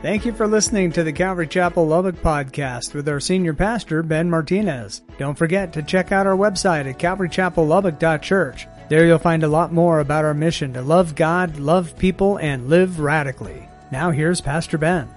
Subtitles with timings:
[0.00, 4.30] Thank you for listening to the Calvary Chapel Lubbock podcast with our senior pastor, Ben
[4.30, 5.02] Martinez.
[5.18, 8.68] Don't forget to check out our website at calvarychapellubbock.church.
[8.88, 12.68] There you'll find a lot more about our mission to love God, love people, and
[12.68, 13.68] live radically.
[13.90, 15.08] Now here's Pastor Ben.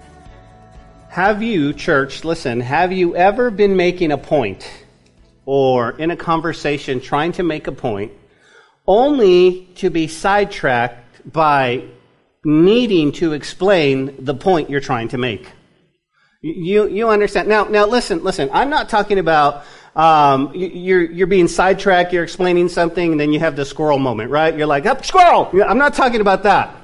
[1.10, 4.68] Have you, church, listen, have you ever been making a point
[5.46, 8.10] or in a conversation trying to make a point
[8.88, 11.84] only to be sidetracked by
[12.44, 15.48] needing to explain the point you're trying to make.
[16.40, 17.48] You, you understand?
[17.48, 19.64] Now, now listen, listen, I'm not talking about,
[19.94, 24.30] um, you're, you're being sidetracked, you're explaining something, and then you have the squirrel moment,
[24.30, 24.56] right?
[24.56, 25.50] You're like, up, squirrel!
[25.64, 26.74] I'm not talking about that.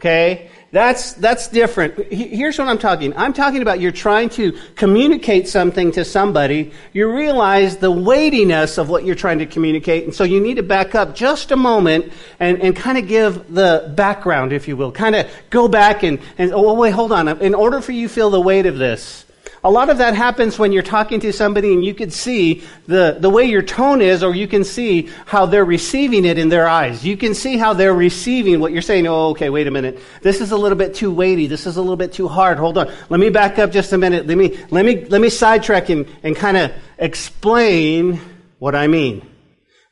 [0.00, 0.50] Okay?
[0.70, 2.12] That's, that's different.
[2.12, 3.16] Here's what I'm talking.
[3.16, 6.72] I'm talking about you're trying to communicate something to somebody.
[6.92, 10.04] You realize the weightiness of what you're trying to communicate.
[10.04, 13.54] And so you need to back up just a moment and, and kind of give
[13.54, 14.92] the background, if you will.
[14.92, 17.28] Kind of go back and, and, oh, wait, hold on.
[17.40, 19.24] In order for you to feel the weight of this,
[19.64, 23.16] a lot of that happens when you're talking to somebody and you can see the,
[23.18, 26.68] the way your tone is, or you can see how they're receiving it in their
[26.68, 27.04] eyes.
[27.04, 29.06] You can see how they're receiving what you're saying.
[29.06, 29.98] Oh, okay, wait a minute.
[30.22, 31.46] This is a little bit too weighty.
[31.46, 32.58] This is a little bit too hard.
[32.58, 32.92] Hold on.
[33.08, 34.26] Let me back up just a minute.
[34.26, 38.20] Let me, let me, let me sidetrack and, and kind of explain
[38.58, 39.28] what I mean.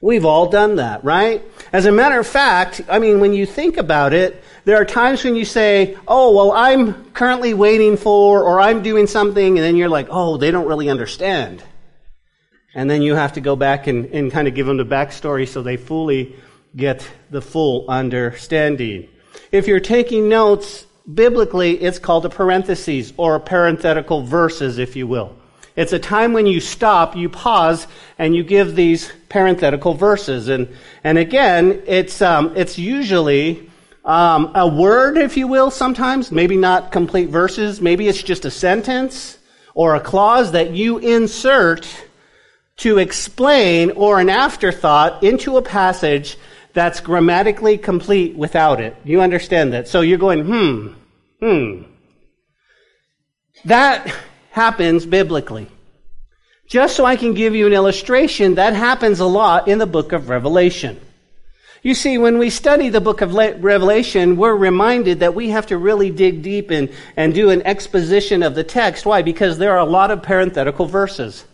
[0.07, 1.43] We've all done that, right?
[1.73, 5.25] As a matter of fact, I mean, when you think about it, there are times
[5.25, 9.75] when you say, oh, well, I'm currently waiting for, or I'm doing something, and then
[9.75, 11.61] you're like, oh, they don't really understand.
[12.73, 15.48] And then you have to go back and, and kind of give them the backstory
[15.48, 16.37] so they fully
[16.77, 19.09] get the full understanding.
[19.51, 25.09] If you're taking notes, biblically, it's called a parenthesis, or a parenthetical verses, if you
[25.09, 25.37] will.
[25.77, 27.87] It's a time when you stop, you pause,
[28.19, 30.49] and you give these parenthetical verses.
[30.49, 30.69] And,
[31.05, 33.71] and again, it's, um, it's usually
[34.05, 38.51] um, a word, if you will, sometimes, maybe not complete verses, maybe it's just a
[38.51, 39.37] sentence
[39.75, 41.87] or a clause that you insert
[42.79, 46.39] to explain or an afterthought into a passage
[46.73, 48.97] that's grammatically complete without it.
[49.05, 49.89] You understand that?
[49.89, 50.89] So you're going, hmm,
[51.41, 51.83] hmm.
[53.65, 54.15] That
[54.56, 55.68] happens biblically.
[56.67, 60.12] Just so I can give you an illustration, that happens a lot in the book
[60.12, 60.98] of Revelation.
[61.83, 65.77] You see, when we study the book of Revelation, we're reminded that we have to
[65.77, 69.05] really dig deep and, and do an exposition of the text.
[69.05, 69.20] Why?
[69.20, 71.44] Because there are a lot of parenthetical verses.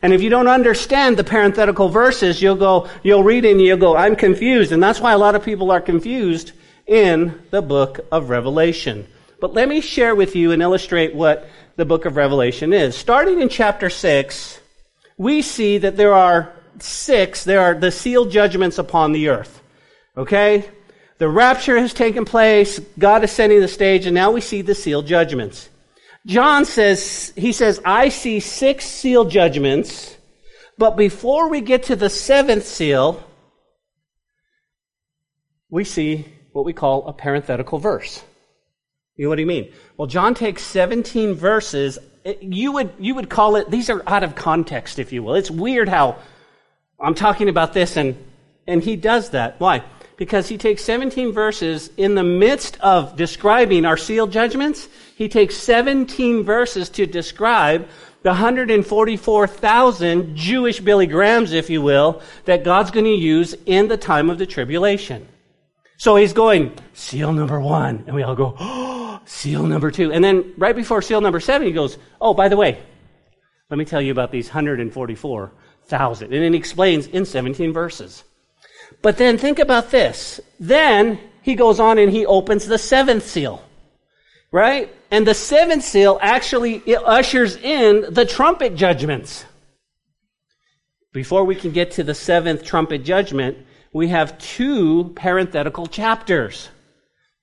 [0.00, 3.96] And if you don't understand the parenthetical verses, you'll go, you'll read and you'll go,
[3.96, 4.70] I'm confused.
[4.70, 6.52] And that's why a lot of people are confused
[6.86, 9.08] in the book of Revelation.
[9.40, 12.96] But let me share with you and illustrate what the book of Revelation is.
[12.96, 14.60] Starting in chapter 6,
[15.16, 19.62] we see that there are six, there are the sealed judgments upon the earth.
[20.16, 20.68] Okay?
[21.18, 22.78] The rapture has taken place.
[22.98, 25.68] God is setting the stage, and now we see the sealed judgments.
[26.26, 30.16] John says, he says, I see six sealed judgments,
[30.76, 33.22] but before we get to the seventh seal,
[35.70, 38.22] we see what we call a parenthetical verse.
[39.16, 39.72] You know what I mean?
[39.96, 41.98] Well, John takes 17 verses.
[42.40, 45.34] You would, you would call it, these are out of context, if you will.
[45.34, 46.18] It's weird how
[47.00, 48.16] I'm talking about this and,
[48.66, 49.60] and he does that.
[49.60, 49.84] Why?
[50.16, 54.88] because he takes 17 verses in the midst of describing our sealed judgments.
[55.14, 57.88] He takes 17 verses to describe
[58.22, 63.96] the 144,000 Jewish Billy Grahams, if you will, that God's going to use in the
[63.96, 65.28] time of the tribulation.
[65.98, 68.04] So he's going, seal number one.
[68.06, 70.12] And we all go, oh, seal number two.
[70.12, 72.82] And then right before seal number seven, he goes, oh, by the way,
[73.68, 76.32] let me tell you about these 144,000.
[76.32, 78.24] And then he explains in 17 verses.
[79.02, 80.40] But then think about this.
[80.60, 83.62] Then he goes on and he opens the seventh seal.
[84.52, 84.94] Right?
[85.10, 89.44] And the seventh seal actually ushers in the trumpet judgments.
[91.12, 93.58] Before we can get to the seventh trumpet judgment,
[93.92, 96.68] we have two parenthetical chapters.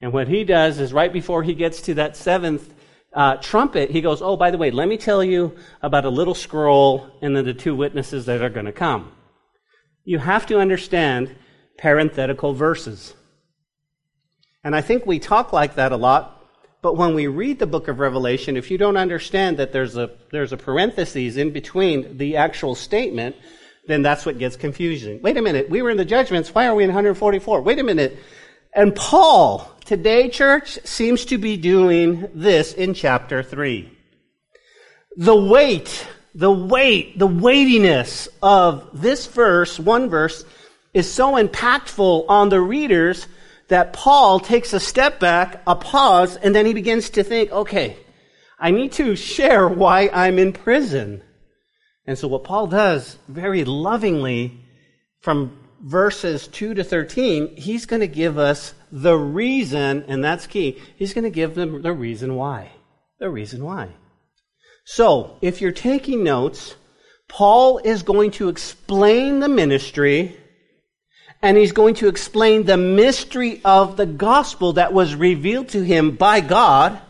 [0.03, 2.73] And what he does is right before he gets to that seventh
[3.13, 6.35] uh, trumpet, he goes, Oh, by the way, let me tell you about a little
[6.35, 9.13] scroll and then the two witnesses that are going to come.
[10.03, 11.33] You have to understand
[11.77, 13.13] parenthetical verses.
[14.61, 16.49] And I think we talk like that a lot,
[16.81, 20.09] but when we read the book of Revelation, if you don't understand that there's a,
[20.33, 23.37] there's a parenthesis in between the actual statement,
[23.87, 25.21] then that's what gets confusing.
[25.21, 27.61] Wait a minute, we were in the judgments, why are we in 144?
[27.61, 28.19] Wait a minute.
[28.75, 33.91] And Paul, today, church, seems to be doing this in chapter 3.
[35.15, 40.43] The weight, the weight, the weightiness of this verse, one verse,
[40.91, 43.27] is so impactful on the readers
[43.67, 47.97] that Paul takes a step back, a pause, and then he begins to think, okay,
[48.59, 51.21] I need to share why I'm in prison.
[52.05, 54.65] And so what Paul does very lovingly
[55.21, 60.81] from verses 2 to 13, he's going to give us the reason, and that's key.
[60.95, 62.71] He's going to give them the reason why.
[63.19, 63.89] The reason why.
[64.85, 66.75] So, if you're taking notes,
[67.27, 70.37] Paul is going to explain the ministry
[71.43, 76.15] and he's going to explain the mystery of the gospel that was revealed to him
[76.15, 77.01] by God.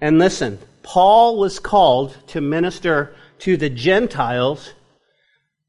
[0.00, 4.74] And listen, Paul was called to minister to the Gentiles,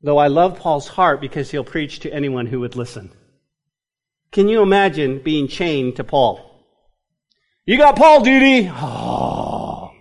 [0.03, 3.11] though I love Paul's heart because he'll preach to anyone who would listen.
[4.31, 6.47] Can you imagine being chained to Paul?
[7.65, 8.69] You got Paul duty.
[8.73, 9.91] Oh.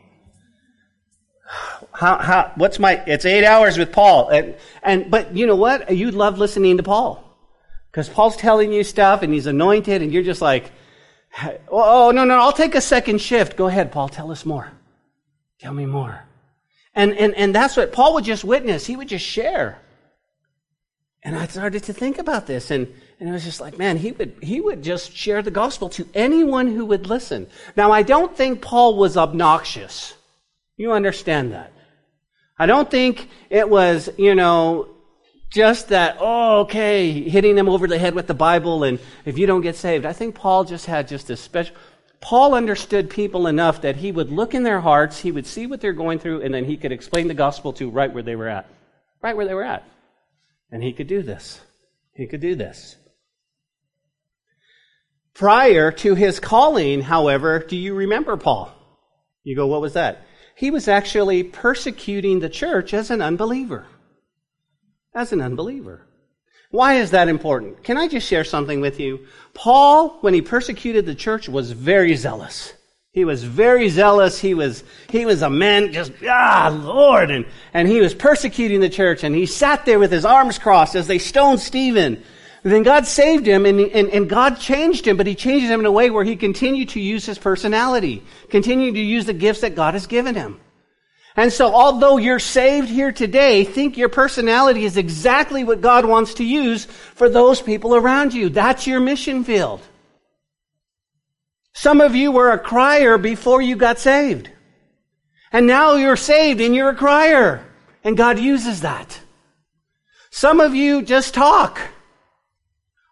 [1.93, 4.31] How, how, what's my, it's eight hours with Paul.
[4.31, 5.95] And, and, but you know what?
[5.95, 7.27] You love listening to Paul.
[7.91, 10.71] Because Paul's telling you stuff and he's anointed and you're just like,
[11.69, 13.57] oh, no, no, I'll take a second shift.
[13.57, 14.73] Go ahead, Paul, tell us more.
[15.59, 16.25] Tell me more.
[16.95, 18.87] And, and, and that's what Paul would just witness.
[18.87, 19.79] He would just share.
[21.23, 22.89] And I started to think about this and,
[23.19, 26.09] and it was just like, man, he would, he would just share the gospel to
[26.15, 27.47] anyone who would listen.
[27.77, 30.15] Now, I don't think Paul was obnoxious.
[30.79, 31.73] You understand that.
[32.59, 34.89] I don't think it was, you know,
[35.51, 39.47] just that, oh, okay, hitting them over the head with the Bible and if you
[39.47, 40.07] don't get saved.
[40.07, 41.75] I think Paul just had just a special,
[42.21, 45.81] Paul understood people enough that he would look in their hearts, he would see what
[45.81, 48.49] they're going through, and then he could explain the gospel to right where they were
[48.49, 48.67] at.
[49.23, 49.85] Right where they were at.
[50.71, 51.61] And he could do this.
[52.15, 52.97] He could do this.
[55.35, 58.73] Prior to his calling, however, do you remember Paul?
[59.43, 60.27] You go, what was that?
[60.55, 63.87] He was actually persecuting the church as an unbeliever
[65.15, 66.07] as an unbeliever.
[66.71, 67.83] Why is that important?
[67.83, 69.27] Can I just share something with you?
[69.55, 72.75] Paul, when he persecuted the church, was very zealous.
[73.13, 74.39] He was very zealous.
[74.39, 77.33] He was, he was a man just, ah, Lord.
[77.33, 80.95] And, and he was persecuting the church and he sat there with his arms crossed
[80.95, 82.23] as they stoned Stephen.
[82.63, 85.81] And then God saved him and, and, and God changed him, but he changed him
[85.81, 89.63] in a way where he continued to use his personality, continued to use the gifts
[89.63, 90.61] that God has given him.
[91.35, 96.35] And so, although you're saved here today, think your personality is exactly what God wants
[96.35, 98.51] to use for those people around you.
[98.51, 99.81] That's your mission field.
[101.73, 104.51] Some of you were a crier before you got saved.
[105.53, 107.65] And now you're saved and you're a crier.
[108.05, 109.21] And God uses that.
[110.31, 111.81] Some of you just talk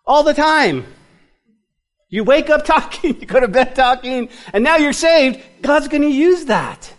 [0.07, 0.87] all the time.
[2.09, 5.41] You wake up talking, you go to bed talking, and now you're saved.
[5.61, 6.93] God's going to use that.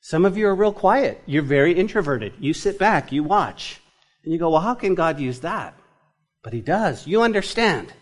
[0.00, 1.22] Some of you are real quiet.
[1.26, 2.32] You're very introverted.
[2.40, 3.80] You sit back, you watch.
[4.24, 5.74] And you go, well, how can God use that?
[6.42, 7.06] But He does.
[7.06, 7.92] You understand.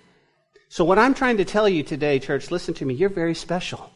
[0.68, 2.94] So, what I'm trying to tell you today, church, listen to me.
[2.94, 3.90] You're very special.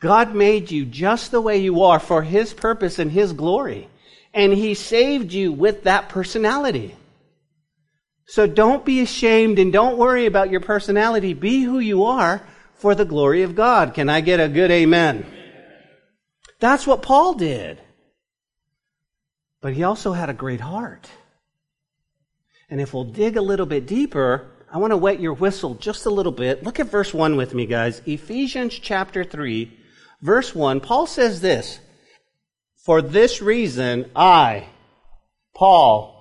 [0.00, 3.88] God made you just the way you are for His purpose and His glory.
[4.34, 6.94] And He saved you with that personality.
[8.26, 11.32] So don't be ashamed and don't worry about your personality.
[11.32, 13.94] Be who you are for the glory of God.
[13.94, 15.24] Can I get a good amen?
[16.60, 17.80] That's what Paul did.
[19.60, 21.08] But he also had a great heart.
[22.68, 26.06] And if we'll dig a little bit deeper, I want to wet your whistle just
[26.06, 26.62] a little bit.
[26.62, 28.02] Look at verse 1 with me, guys.
[28.06, 29.72] Ephesians chapter 3,
[30.20, 30.80] verse 1.
[30.80, 31.80] Paul says this
[32.84, 34.66] For this reason, I,
[35.54, 36.14] Paul,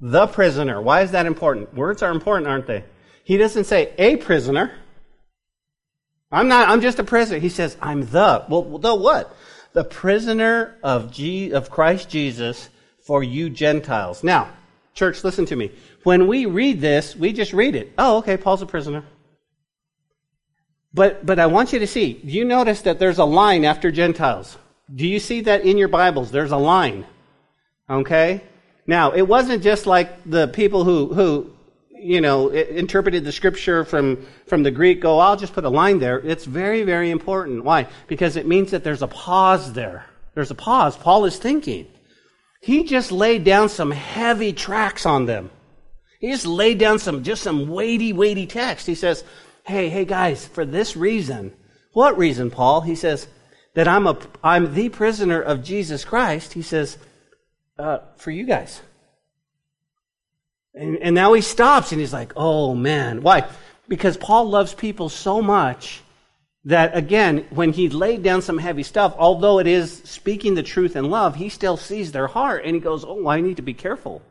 [0.00, 0.80] the prisoner.
[0.80, 1.74] Why is that important?
[1.74, 2.84] Words are important, aren't they?
[3.24, 4.72] He doesn't say a prisoner.
[6.30, 7.38] I'm not, I'm just a prisoner.
[7.38, 8.44] He says, I'm the.
[8.48, 9.36] Well, the what?
[9.72, 12.68] the prisoner of, G- of Christ Jesus
[13.06, 14.22] for you Gentiles.
[14.22, 14.48] Now,
[14.94, 15.70] church, listen to me.
[16.04, 17.92] When we read this, we just read it.
[17.98, 19.04] Oh, okay, Paul's a prisoner.
[20.94, 23.90] But, but I want you to see, do you notice that there's a line after
[23.90, 24.58] Gentiles?
[24.94, 26.30] Do you see that in your Bibles?
[26.30, 27.06] There's a line.
[27.88, 28.42] Okay?
[28.86, 31.52] Now, it wasn't just like the people who, who
[32.02, 36.00] you know, interpreted the scripture from, from the Greek, go, I'll just put a line
[36.00, 36.18] there.
[36.18, 37.64] It's very, very important.
[37.64, 37.86] Why?
[38.08, 40.06] Because it means that there's a pause there.
[40.34, 40.96] There's a pause.
[40.96, 41.86] Paul is thinking.
[42.62, 45.50] He just laid down some heavy tracks on them.
[46.20, 48.86] He just laid down some, just some weighty, weighty text.
[48.86, 49.24] He says,
[49.64, 51.52] hey, hey guys, for this reason.
[51.92, 52.82] What reason, Paul?
[52.82, 53.26] He says,
[53.74, 56.52] that I'm a, I'm the prisoner of Jesus Christ.
[56.52, 56.98] He says,
[57.80, 58.80] uh, for you guys.
[60.72, 63.22] And, and now he stops and he's like, oh man.
[63.22, 63.48] Why?
[63.88, 66.00] Because Paul loves people so much
[66.64, 70.94] that, again, when he laid down some heavy stuff, although it is speaking the truth
[70.94, 73.74] in love, he still sees their heart and he goes, oh, I need to be
[73.74, 74.22] careful.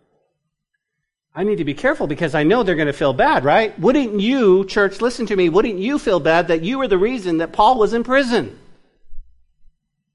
[1.34, 3.78] I need to be careful because I know they're going to feel bad, right?
[3.80, 7.38] Wouldn't you, church, listen to me, wouldn't you feel bad that you were the reason
[7.38, 8.60] that Paul was in prison?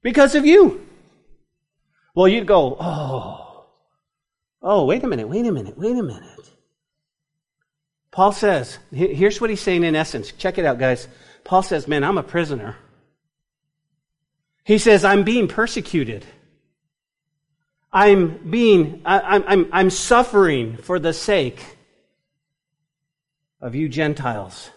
[0.01, 0.87] Because of you.
[2.13, 3.65] Well, you'd go, oh,
[4.61, 6.51] oh, wait a minute, wait a minute, wait a minute.
[8.11, 10.31] Paul says, here's what he's saying in essence.
[10.31, 11.07] Check it out, guys.
[11.47, 12.75] Paul says, man, I'm a prisoner.
[14.65, 16.25] He says, I'm being persecuted.
[17.89, 21.77] I'm being, I, I'm, I'm suffering for the sake
[23.61, 24.71] of you Gentiles.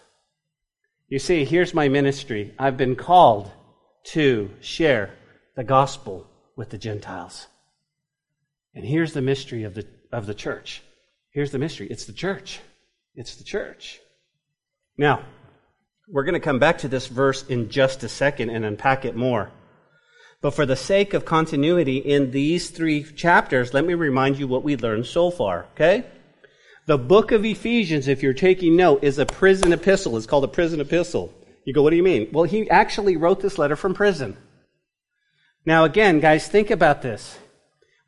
[1.09, 2.55] You see, here's my ministry.
[2.57, 3.51] I've been called
[4.13, 5.13] to share
[5.57, 6.25] the gospel
[6.55, 7.47] with the Gentiles.
[8.73, 10.81] And here's the mystery of the, of the church.
[11.31, 11.87] Here's the mystery.
[11.91, 12.61] It's the church.
[13.13, 13.99] It's the church.
[14.97, 15.25] Now,
[16.11, 19.15] we're going to come back to this verse in just a second and unpack it
[19.15, 19.49] more.
[20.41, 24.63] But for the sake of continuity in these three chapters, let me remind you what
[24.63, 26.05] we learned so far, okay?
[26.87, 30.17] The book of Ephesians, if you're taking note, is a prison epistle.
[30.17, 31.33] It's called a prison epistle.
[31.63, 32.29] You go, what do you mean?
[32.33, 34.35] Well, he actually wrote this letter from prison.
[35.65, 37.37] Now, again, guys, think about this.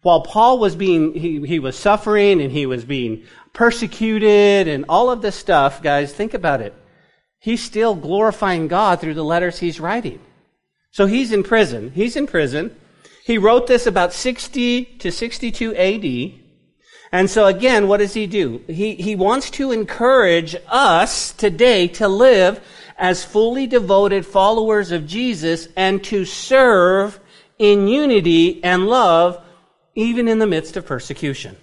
[0.02, 5.12] While Paul was being, he, he was suffering and he was being persecuted and all
[5.12, 6.74] of this stuff, guys, think about it.
[7.44, 10.22] He's still glorifying God through the letters he's writing.
[10.92, 11.92] So he's in prison.
[11.92, 12.74] He's in prison.
[13.26, 16.40] He wrote this about 60 to 62 AD.
[17.12, 18.64] And so again, what does he do?
[18.68, 22.62] He, he wants to encourage us today to live
[22.98, 27.20] as fully devoted followers of Jesus and to serve
[27.60, 29.44] in unity and love
[29.96, 31.58] even in the midst of persecution.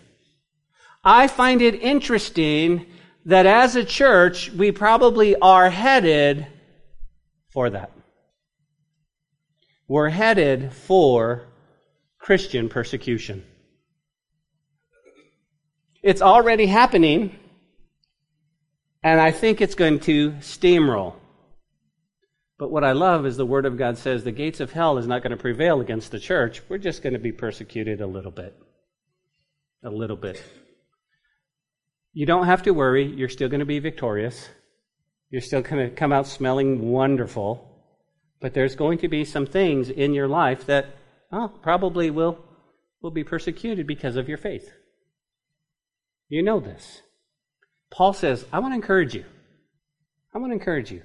[1.03, 2.85] I find it interesting
[3.31, 6.47] that as a church, we probably are headed
[7.53, 7.91] for that
[9.91, 11.49] we're headed for
[12.21, 13.45] Christian persecution.
[16.01, 17.37] It's already happening,
[19.03, 21.15] and I think it's going to steamroll.
[22.57, 25.09] But what I love is the Word of God says the gates of hell is
[25.09, 26.63] not going to prevail against the church.
[26.69, 28.57] We're just going to be persecuted a little bit.
[29.83, 30.41] A little bit.
[32.13, 33.07] You don't have to worry.
[33.07, 34.49] You're still going to be victorious.
[35.31, 37.67] You're still going to come out smelling wonderful.
[38.41, 40.97] But there's going to be some things in your life that
[41.33, 42.39] oh, probably will,
[43.03, 44.71] will be persecuted because of your faith.
[46.29, 47.03] You know this.
[47.91, 49.25] Paul says, I want to encourage you.
[50.35, 51.03] I want to encourage you.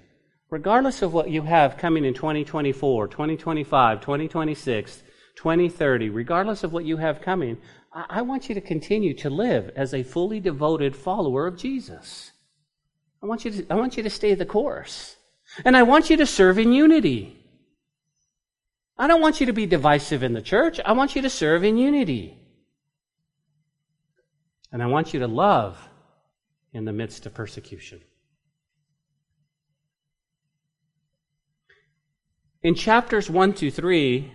[0.49, 5.03] Regardless of what you have coming in 2024, 2025, 2026,
[5.35, 7.57] 2030, regardless of what you have coming,
[7.95, 12.33] I, want you to continue to live as a fully devoted follower of Jesus.
[13.23, 15.15] I want you to, I want you to stay the course.
[15.63, 17.41] And I want you to serve in unity.
[18.97, 20.79] I don't want you to be divisive in the church.
[20.83, 22.37] I want you to serve in unity.
[24.73, 25.77] And I want you to love
[26.73, 28.01] in the midst of persecution.
[32.61, 34.33] In chapters 1 to 3,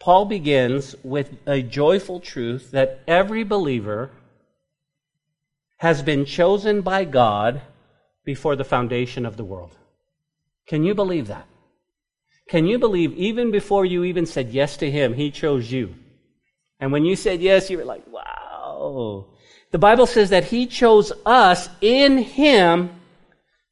[0.00, 4.10] Paul begins with a joyful truth that every believer
[5.78, 7.62] has been chosen by God
[8.24, 9.76] before the foundation of the world.
[10.66, 11.46] Can you believe that?
[12.48, 15.94] Can you believe even before you even said yes to Him, He chose you?
[16.80, 19.26] And when you said yes, you were like, wow.
[19.70, 22.90] The Bible says that He chose us in Him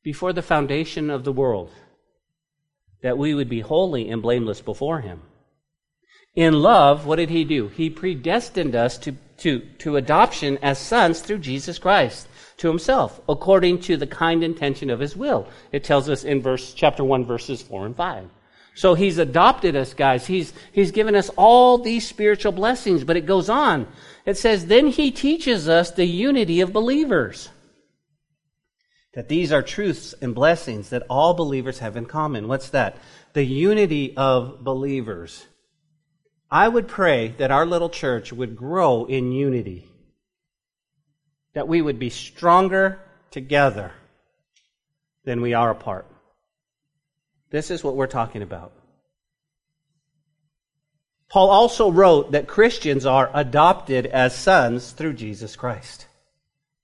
[0.02, 1.70] before the foundation of the world,
[3.02, 5.22] that we would be holy and blameless before Him.
[6.36, 7.68] In love, what did He do?
[7.68, 12.28] He predestined us to, to, to adoption as sons through Jesus Christ
[12.58, 15.46] to himself according to the kind intention of his will.
[15.72, 18.28] It tells us in verse chapter 1 verses 4 and 5.
[18.74, 20.26] So he's adopted us, guys.
[20.26, 23.88] He's, he's given us all these spiritual blessings, but it goes on.
[24.26, 27.48] It says, then he teaches us the unity of believers.
[29.14, 32.48] That these are truths and blessings that all believers have in common.
[32.48, 32.98] What's that?
[33.32, 35.46] The unity of believers.
[36.56, 39.86] I would pray that our little church would grow in unity
[41.52, 42.98] that we would be stronger
[43.30, 43.92] together
[45.26, 46.06] than we are apart.
[47.50, 48.72] This is what we're talking about.
[51.28, 56.06] Paul also wrote that Christians are adopted as sons through Jesus Christ.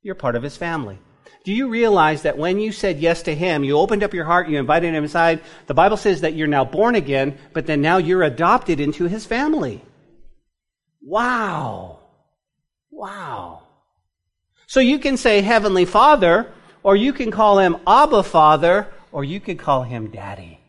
[0.02, 0.98] You're part of his family.
[1.44, 4.48] Do you realize that when you said yes to him, you opened up your heart,
[4.48, 7.96] you invited him inside, the Bible says that you're now born again, but then now
[7.96, 9.82] you're adopted into his family?
[11.02, 11.98] Wow.
[12.90, 13.62] Wow.
[14.68, 16.52] So you can say Heavenly Father,
[16.84, 20.60] or you can call him Abba Father, or you could call him Daddy.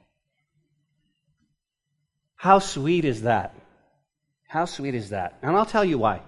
[2.36, 3.56] How sweet is that?
[4.48, 5.38] How sweet is that?
[5.42, 6.22] And I'll tell you why.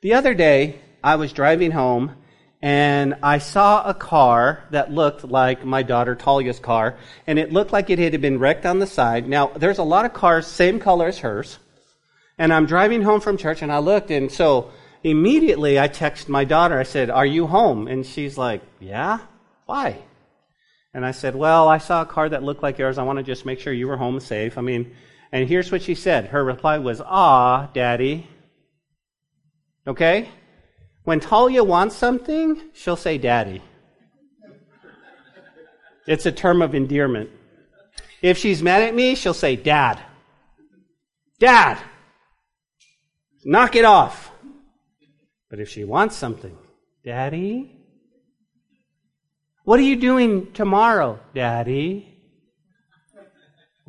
[0.00, 2.16] The other day, I was driving home
[2.62, 7.72] and I saw a car that looked like my daughter Talia's car, and it looked
[7.72, 9.28] like it had been wrecked on the side.
[9.28, 11.58] Now, there's a lot of cars, same color as hers,
[12.36, 14.70] and I'm driving home from church, and I looked, and so
[15.02, 16.78] immediately I texted my daughter.
[16.78, 17.88] I said, Are you home?
[17.88, 19.20] And she's like, Yeah?
[19.66, 19.98] Why?
[20.92, 22.98] And I said, Well, I saw a car that looked like yours.
[22.98, 24.58] I want to just make sure you were home safe.
[24.58, 24.94] I mean,
[25.32, 26.26] and here's what she said.
[26.26, 28.28] Her reply was, Ah, Daddy.
[29.86, 30.28] Okay?
[31.04, 33.62] When Talia wants something, she'll say daddy.
[36.06, 37.30] It's a term of endearment.
[38.22, 40.00] If she's mad at me, she'll say dad.
[41.38, 41.78] Dad!
[43.44, 44.30] Knock it off.
[45.48, 46.56] But if she wants something,
[47.04, 47.76] daddy?
[49.64, 52.09] What are you doing tomorrow, daddy?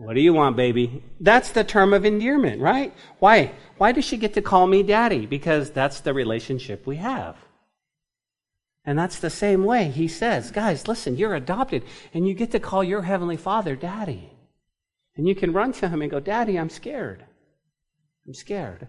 [0.01, 1.03] What do you want, baby?
[1.19, 2.91] That's the term of endearment, right?
[3.19, 3.51] Why?
[3.77, 5.27] Why does she get to call me daddy?
[5.27, 7.37] Because that's the relationship we have.
[8.83, 11.83] And that's the same way he says, guys, listen, you're adopted,
[12.15, 14.33] and you get to call your heavenly father daddy.
[15.15, 17.23] And you can run to him and go, Daddy, I'm scared.
[18.25, 18.87] I'm scared.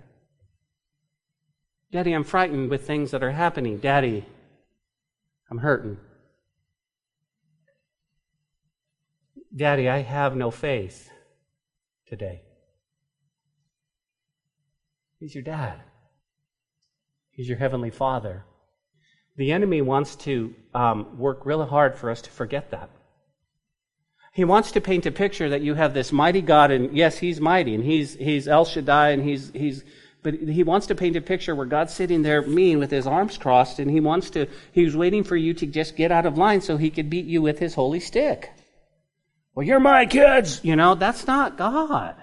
[1.90, 3.76] Daddy, I'm frightened with things that are happening.
[3.76, 4.25] Daddy,
[5.50, 5.99] I'm hurting.
[9.54, 11.11] Daddy, I have no faith
[12.06, 12.42] today.
[15.18, 15.80] He's your dad.
[17.30, 18.44] He's your heavenly father.
[19.37, 22.90] The enemy wants to um, work really hard for us to forget that.
[24.32, 27.40] He wants to paint a picture that you have this mighty God, and yes, He's
[27.40, 29.85] mighty, and He's He's El Shaddai, and He's He's.
[30.23, 33.37] But He wants to paint a picture where God's sitting there mean with His arms
[33.37, 34.47] crossed, and He wants to.
[34.73, 37.42] He's waiting for you to just get out of line so He could beat you
[37.42, 38.50] with His holy stick.
[39.54, 40.61] Well, you're my kids.
[40.62, 42.16] You know that's not God.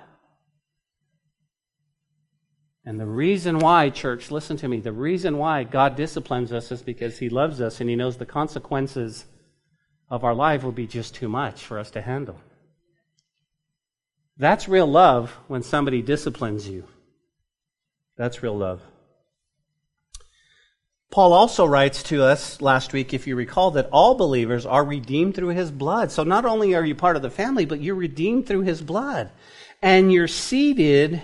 [2.85, 6.81] And the reason why, church, listen to me, the reason why God disciplines us is
[6.81, 9.25] because He loves us and He knows the consequences
[10.09, 12.39] of our life will be just too much for us to handle.
[14.37, 16.85] That's real love when somebody disciplines you.
[18.17, 18.81] That's real love.
[21.11, 25.35] Paul also writes to us last week, if you recall, that all believers are redeemed
[25.35, 26.11] through his blood.
[26.11, 29.31] So not only are you part of the family, but you're redeemed through his blood.
[29.81, 31.23] And you're seated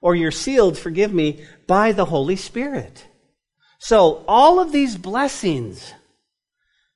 [0.00, 3.04] or you're sealed, forgive me, by the Holy Spirit.
[3.80, 5.92] So all of these blessings,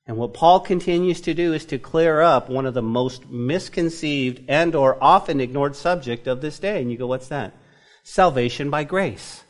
[0.07, 4.45] and what Paul continues to do is to clear up one of the most misconceived
[4.47, 6.81] and or often ignored subject of this day.
[6.81, 7.53] And you go, what's that?
[8.03, 9.43] Salvation by grace.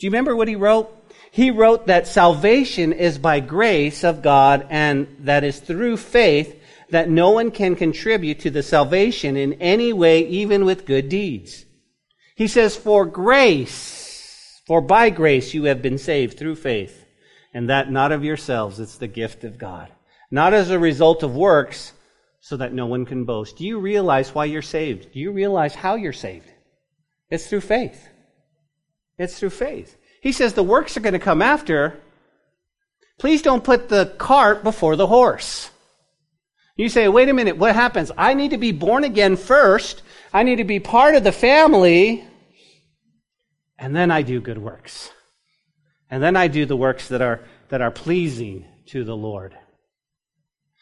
[0.00, 0.92] Do you remember what he wrote?
[1.36, 7.10] He wrote that salvation is by grace of God and that is through faith that
[7.10, 11.66] no one can contribute to the salvation in any way, even with good deeds.
[12.36, 17.04] He says, For grace, for by grace you have been saved through faith,
[17.52, 19.92] and that not of yourselves, it's the gift of God.
[20.30, 21.92] Not as a result of works,
[22.40, 23.58] so that no one can boast.
[23.58, 25.12] Do you realize why you're saved?
[25.12, 26.48] Do you realize how you're saved?
[27.28, 28.08] It's through faith.
[29.18, 29.98] It's through faith.
[30.26, 32.00] He says the works are going to come after.
[33.16, 35.70] Please don't put the cart before the horse.
[36.74, 38.10] You say, wait a minute, what happens?
[38.18, 40.02] I need to be born again first.
[40.32, 42.24] I need to be part of the family.
[43.78, 45.12] And then I do good works.
[46.10, 49.56] And then I do the works that are, that are pleasing to the Lord.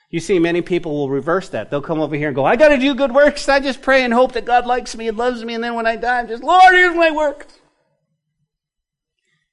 [0.08, 1.70] You see, many people will reverse that.
[1.70, 3.46] They'll come over here and go, I got to do good works.
[3.50, 5.52] I just pray and hope that God likes me and loves me.
[5.52, 7.44] And then when I die, I'm just, Lord, here's my works.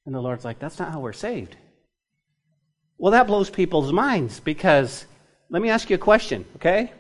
[0.05, 1.55] And the Lord's like, that's not how we're saved.
[2.97, 5.05] Well, that blows people's minds because
[5.49, 6.91] let me ask you a question, okay?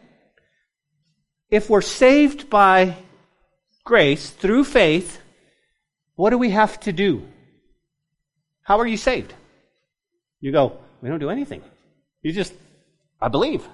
[1.49, 2.95] If we're saved by
[3.83, 5.19] grace through faith,
[6.15, 7.27] what do we have to do?
[8.63, 9.33] How are you saved?
[10.39, 11.61] You go, we don't do anything.
[12.21, 12.53] You just,
[13.21, 13.67] I believe.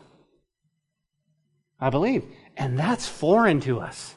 [1.79, 2.23] I believe.
[2.55, 4.15] And that's foreign to us.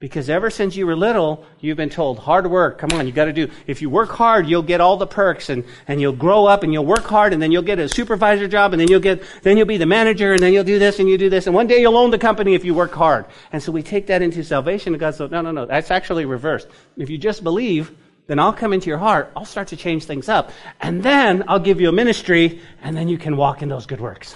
[0.00, 3.34] Because ever since you were little, you've been told, hard work, come on, you gotta
[3.34, 3.50] do.
[3.66, 6.72] If you work hard, you'll get all the perks and, and you'll grow up and
[6.72, 9.58] you'll work hard and then you'll get a supervisor job and then you'll get, then
[9.58, 11.66] you'll be the manager and then you'll do this and you do this and one
[11.66, 13.26] day you'll own the company if you work hard.
[13.52, 16.24] And so we take that into salvation and God says, no, no, no, that's actually
[16.24, 16.68] reversed.
[16.96, 17.94] If you just believe,
[18.26, 21.58] then I'll come into your heart, I'll start to change things up, and then I'll
[21.58, 24.34] give you a ministry and then you can walk in those good works.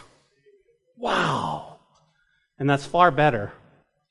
[0.98, 1.78] Wow.
[2.58, 3.54] And that's far better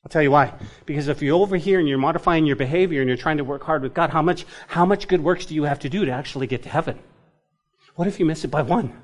[0.04, 0.54] I'll tell you why.
[0.86, 3.64] Because if you're over here and you're modifying your behavior and you're trying to work
[3.64, 6.12] hard with God, how much, how much good works do you have to do to
[6.12, 7.00] actually get to heaven?
[7.96, 9.02] What if you miss it by one?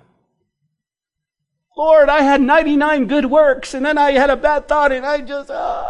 [1.77, 5.21] Lord, I had 99 good works and then I had a bad thought and I
[5.21, 5.85] just, uh,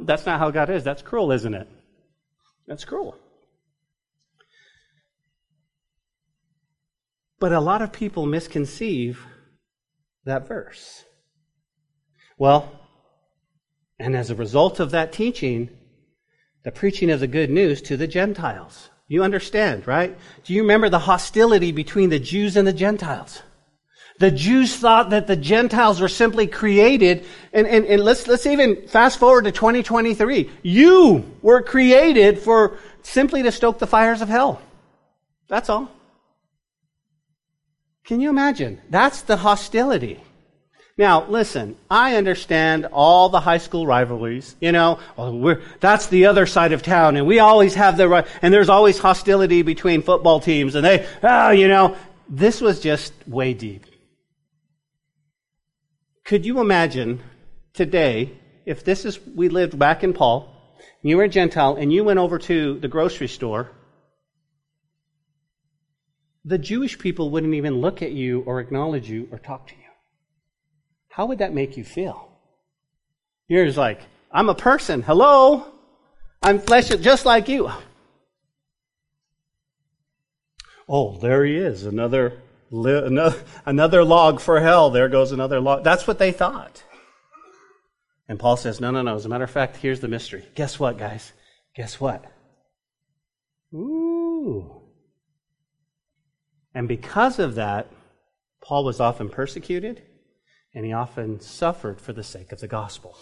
[0.00, 0.84] that's not how God is.
[0.84, 1.68] That's cruel, isn't it?
[2.66, 3.16] That's cruel.
[7.40, 9.24] But a lot of people misconceive
[10.26, 11.04] that verse.
[12.36, 12.81] Well,
[14.02, 15.70] and as a result of that teaching,
[16.64, 18.90] the preaching of the good news to the Gentiles.
[19.06, 20.16] You understand, right?
[20.44, 23.42] Do you remember the hostility between the Jews and the Gentiles?
[24.18, 28.88] The Jews thought that the Gentiles were simply created, and, and, and let's, let's even
[28.88, 30.50] fast forward to 2023.
[30.62, 34.60] You were created for simply to stoke the fires of hell.
[35.48, 35.90] That's all.
[38.04, 38.80] Can you imagine?
[38.90, 40.20] That's the hostility.
[40.98, 44.54] Now, listen, I understand all the high school rivalries.
[44.60, 48.26] You know, oh, that's the other side of town, and we always have the right,
[48.42, 51.96] and there's always hostility between football teams, and they, oh, you know,
[52.28, 53.86] this was just way deep.
[56.24, 57.20] Could you imagine
[57.72, 60.48] today if this is, we lived back in Paul,
[61.02, 63.70] you were a Gentile, and you went over to the grocery store
[66.44, 69.81] the Jewish people wouldn't even look at you or acknowledge you or talk to you.
[71.12, 72.30] How would that make you feel?
[73.46, 75.02] You're just like, I'm a person.
[75.02, 75.66] Hello?
[76.42, 77.70] I'm flesh just like you.
[80.88, 81.84] Oh, there he is.
[81.84, 84.88] Another, another, another log for hell.
[84.88, 85.84] There goes another log.
[85.84, 86.82] That's what they thought.
[88.26, 89.14] And Paul says, no, no, no.
[89.14, 90.48] As a matter of fact, here's the mystery.
[90.54, 91.34] Guess what, guys?
[91.76, 92.24] Guess what?
[93.74, 94.80] Ooh.
[96.74, 97.92] And because of that,
[98.62, 100.00] Paul was often persecuted
[100.74, 103.16] and he often suffered for the sake of the gospel.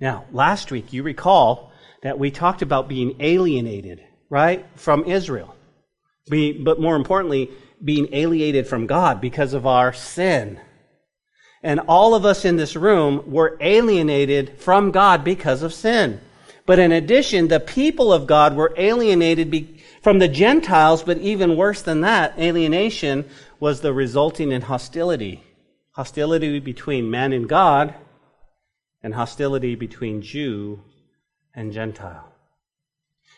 [0.00, 5.54] Now, last week, you recall that we talked about being alienated, right, from Israel.
[6.28, 7.50] But more importantly,
[7.82, 10.60] being alienated from God because of our sin.
[11.62, 16.20] And all of us in this room were alienated from God because of sin.
[16.64, 21.56] But in addition, the people of God were alienated be- from the Gentiles, but even
[21.56, 25.42] worse than that, alienation was the resulting in hostility.
[26.00, 27.94] Hostility between man and God,
[29.02, 30.80] and hostility between Jew
[31.54, 32.26] and Gentile.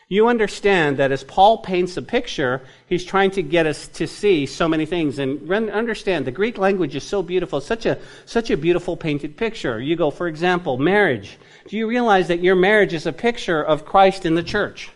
[0.07, 4.45] You understand that as Paul paints a picture, he's trying to get us to see
[4.45, 5.19] so many things.
[5.19, 9.81] And understand, the Greek language is so beautiful, such a, such a beautiful painted picture.
[9.81, 11.37] You go, for example, marriage.
[11.67, 14.89] Do you realize that your marriage is a picture of Christ in the church?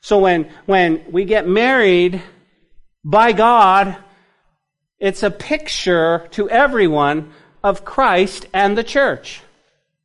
[0.00, 2.22] So when, when we get married
[3.04, 3.94] by God,
[5.02, 7.32] it's a picture to everyone
[7.64, 9.42] of Christ and the church.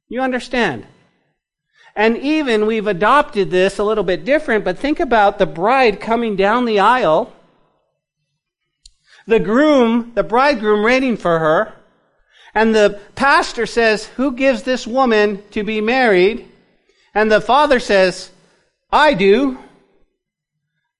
[0.09, 0.87] You understand?
[1.95, 6.35] And even we've adopted this a little bit different, but think about the bride coming
[6.35, 7.31] down the aisle,
[9.27, 11.73] the groom, the bridegroom waiting for her,
[12.55, 16.47] and the pastor says, Who gives this woman to be married?
[17.13, 18.31] And the father says,
[18.91, 19.59] I do.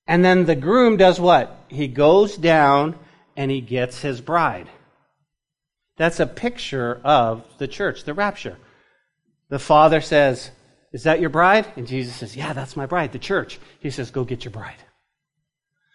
[0.06, 1.66] And then the groom does what?
[1.68, 2.96] He goes down
[3.38, 4.68] and he gets his bride.
[5.96, 8.58] That's a picture of the church, the rapture.
[9.50, 10.52] The father says,
[10.92, 11.68] Is that your bride?
[11.78, 13.60] And Jesus says, Yeah, that's my bride, the church.
[13.80, 14.84] He says, Go get your bride.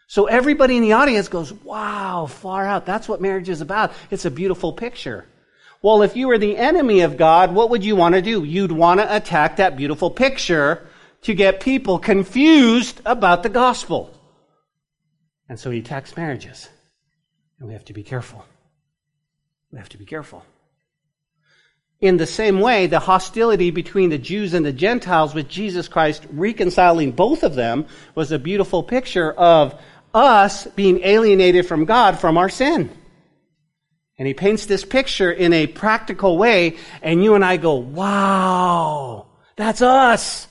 [0.06, 2.86] So everybody in the audience goes, Wow, far out.
[2.86, 3.92] That's what marriage is about.
[4.10, 5.26] It's a beautiful picture.
[5.82, 8.44] Well, if you were the enemy of God, what would you want to do?
[8.44, 10.86] You'd want to attack that beautiful picture
[11.22, 14.16] to get people confused about the gospel.
[15.48, 16.68] And so he attacks marriages.
[17.62, 18.44] And we have to be careful.
[19.70, 20.44] We have to be careful.
[22.00, 26.26] In the same way, the hostility between the Jews and the Gentiles with Jesus Christ
[26.32, 29.80] reconciling both of them was a beautiful picture of
[30.12, 32.90] us being alienated from God from our sin.
[34.18, 39.28] And he paints this picture in a practical way, and you and I go, wow,
[39.54, 40.48] that's us.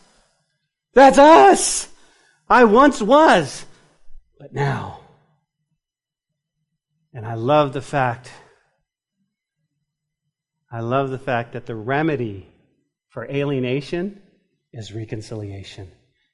[0.93, 1.89] That's us.
[2.49, 3.65] I once was,
[4.39, 5.00] but now.
[7.13, 8.31] And I love the fact,
[10.71, 12.47] I love the fact that the remedy
[13.09, 14.21] for alienation
[14.71, 15.91] is reconciliation.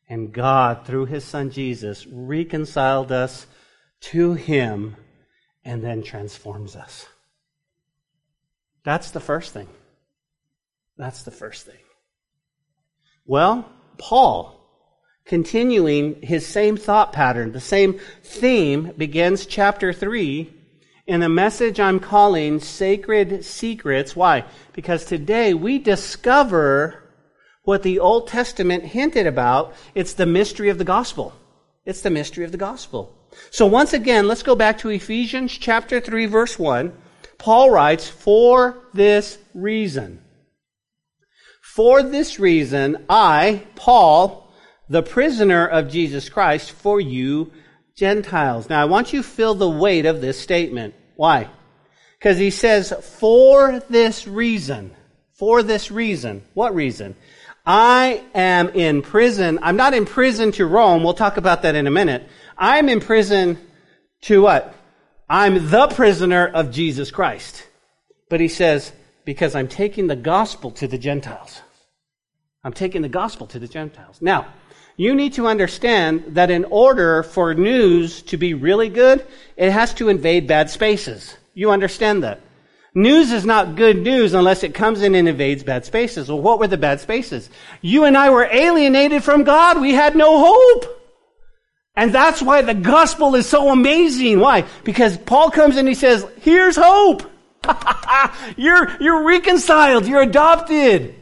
[0.10, 3.48] And God, through His Son Jesus, reconciled us
[4.02, 4.96] to Him
[5.66, 7.06] and then transforms us.
[8.86, 9.68] That's the first thing.
[10.98, 11.76] That's the first thing.
[13.26, 14.58] Well, Paul,
[15.26, 20.54] continuing his same thought pattern, the same theme, begins chapter 3
[21.08, 24.16] in a message I'm calling Sacred Secrets.
[24.16, 24.44] Why?
[24.74, 27.02] Because today we discover
[27.64, 29.74] what the Old Testament hinted about.
[29.96, 31.34] It's the mystery of the gospel.
[31.86, 33.16] It's the mystery of the gospel.
[33.52, 36.92] So once again, let's go back to Ephesians chapter 3 verse 1.
[37.38, 40.22] Paul writes, for this reason.
[41.62, 44.52] For this reason, I, Paul,
[44.90, 47.52] the prisoner of Jesus Christ, for you
[47.98, 48.70] Gentiles.
[48.70, 50.94] Now I want you to feel the weight of this statement.
[51.16, 51.50] Why?
[52.18, 54.96] Because he says, for this reason.
[55.34, 56.44] For this reason.
[56.54, 57.16] What reason?
[57.66, 59.60] I am in prison.
[59.62, 61.04] I'm not in prison to Rome.
[61.04, 62.28] We'll talk about that in a minute.
[62.58, 63.58] I'm in prison
[64.22, 64.74] to what?
[65.30, 67.68] I'm the prisoner of Jesus Christ.
[68.30, 68.94] But he says,
[69.26, 71.62] because I'm taking the gospel to the Gentiles.
[72.64, 74.22] I'm taking the gospel to the Gentiles.
[74.22, 74.48] Now,
[74.98, 79.94] you need to understand that in order for news to be really good, it has
[79.96, 81.38] to invade bad spaces.
[81.54, 82.42] You understand that?
[82.96, 86.30] News is not good news unless it comes in and invades bad spaces.
[86.30, 87.48] Well, what were the bad spaces?
[87.80, 89.80] You and I were alienated from God.
[89.80, 90.98] We had no hope.
[91.96, 94.40] And that's why the gospel is so amazing.
[94.40, 94.66] Why?
[94.84, 97.22] Because Paul comes and he says, here's hope.
[98.58, 100.08] you're, you're reconciled.
[100.08, 101.14] You're adopted.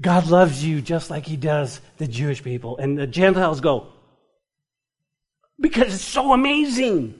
[0.00, 2.76] God loves you just like he does the Jewish people.
[2.78, 3.88] And the Gentiles go,
[5.60, 7.18] because it's so amazing.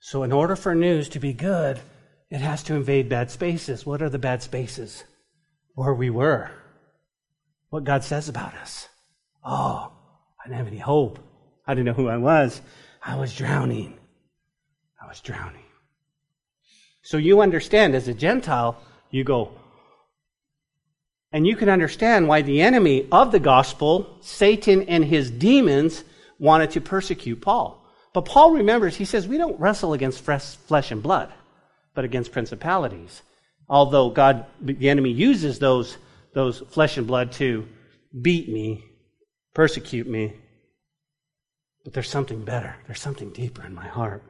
[0.00, 1.78] So, in order for news to be good,
[2.28, 3.86] it has to invade bad spaces.
[3.86, 5.04] What are the bad spaces?
[5.74, 6.50] Where we were.
[7.70, 8.88] What God says about us.
[9.44, 9.92] Oh,
[10.40, 11.20] I didn't have any hope.
[11.66, 12.60] I didn't know who I was.
[13.02, 13.96] I was drowning.
[15.00, 15.62] I was drowning.
[17.02, 18.80] So you understand, as a Gentile,
[19.10, 19.52] you go,
[21.32, 26.04] and you can understand why the enemy of the gospel, Satan and his demons,
[26.38, 27.82] wanted to persecute Paul.
[28.12, 31.32] But Paul remembers, he says, we don't wrestle against flesh and blood,
[31.94, 33.22] but against principalities.
[33.68, 35.96] Although God, the enemy uses those,
[36.34, 37.66] those flesh and blood to
[38.20, 38.84] beat me,
[39.54, 40.34] persecute me.
[41.84, 42.76] But there's something better.
[42.86, 44.22] There's something deeper in my heart.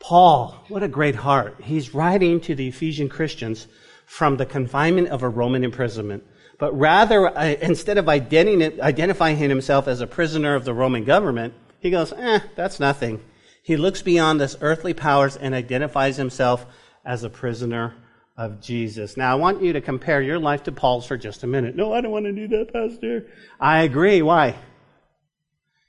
[0.00, 1.56] Paul, what a great heart.
[1.62, 3.66] He's writing to the Ephesian Christians
[4.06, 6.24] from the confinement of a Roman imprisonment.
[6.58, 11.90] But rather, uh, instead of identifying himself as a prisoner of the Roman government, he
[11.90, 13.20] goes, eh, that's nothing.
[13.62, 16.66] He looks beyond this earthly powers and identifies himself
[17.04, 17.94] as a prisoner
[18.36, 19.16] of Jesus.
[19.16, 21.76] Now, I want you to compare your life to Paul's for just a minute.
[21.76, 23.26] No, I don't want to do that, Pastor.
[23.60, 24.22] I agree.
[24.22, 24.56] Why?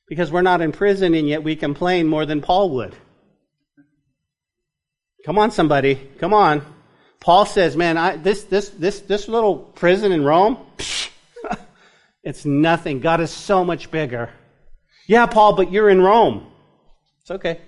[0.07, 2.95] Because we're not in prison and yet we complain more than Paul would.
[5.25, 5.95] Come on, somebody.
[6.19, 6.74] Come on.
[7.19, 10.57] Paul says, man, I, this, this, this, this little prison in Rome,
[12.23, 12.99] it's nothing.
[12.99, 14.29] God is so much bigger.
[15.07, 16.47] Yeah, Paul, but you're in Rome.
[17.21, 17.59] It's okay.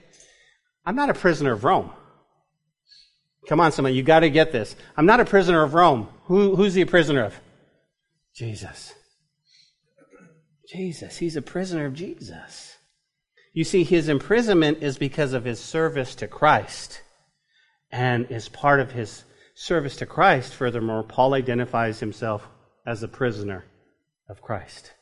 [0.85, 1.91] I'm not a prisoner of Rome.
[3.47, 4.75] Come on, someone, you got to get this.
[4.95, 6.09] I'm not a prisoner of Rome.
[6.25, 7.39] Who, who's he a prisoner of?
[8.35, 8.93] Jesus.
[10.69, 11.17] Jesus.
[11.17, 12.75] He's a prisoner of Jesus.
[13.53, 17.01] You see, his imprisonment is because of his service to Christ.
[17.89, 19.23] And is part of his
[19.59, 22.47] service to Christ, furthermore, Paul identifies himself
[22.85, 23.65] as a prisoner
[24.29, 24.93] of Christ.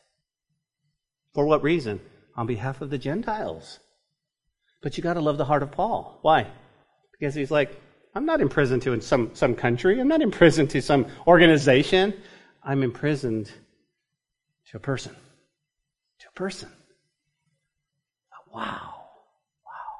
[1.34, 2.00] For what reason?
[2.36, 3.80] on behalf of the Gentiles.
[4.82, 6.18] But you got to love the heart of Paul.
[6.22, 6.46] Why?
[7.12, 7.80] Because he's like,
[8.14, 10.00] I'm not imprisoned to some, some country.
[10.00, 12.14] I'm not imprisoned to some organization.
[12.62, 13.50] I'm imprisoned
[14.70, 15.14] to a person.
[16.20, 16.68] To a person.
[18.52, 18.94] Wow.
[19.64, 19.96] Wow.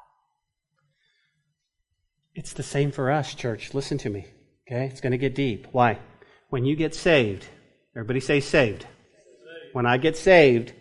[2.33, 3.73] It's the same for us, church.
[3.73, 4.27] Listen to me.
[4.67, 4.85] Okay?
[4.85, 5.67] It's going to get deep.
[5.71, 5.99] Why?
[6.49, 7.45] When you get saved,
[7.95, 8.81] everybody say saved.
[8.83, 8.87] saved.
[9.73, 10.73] When I get saved,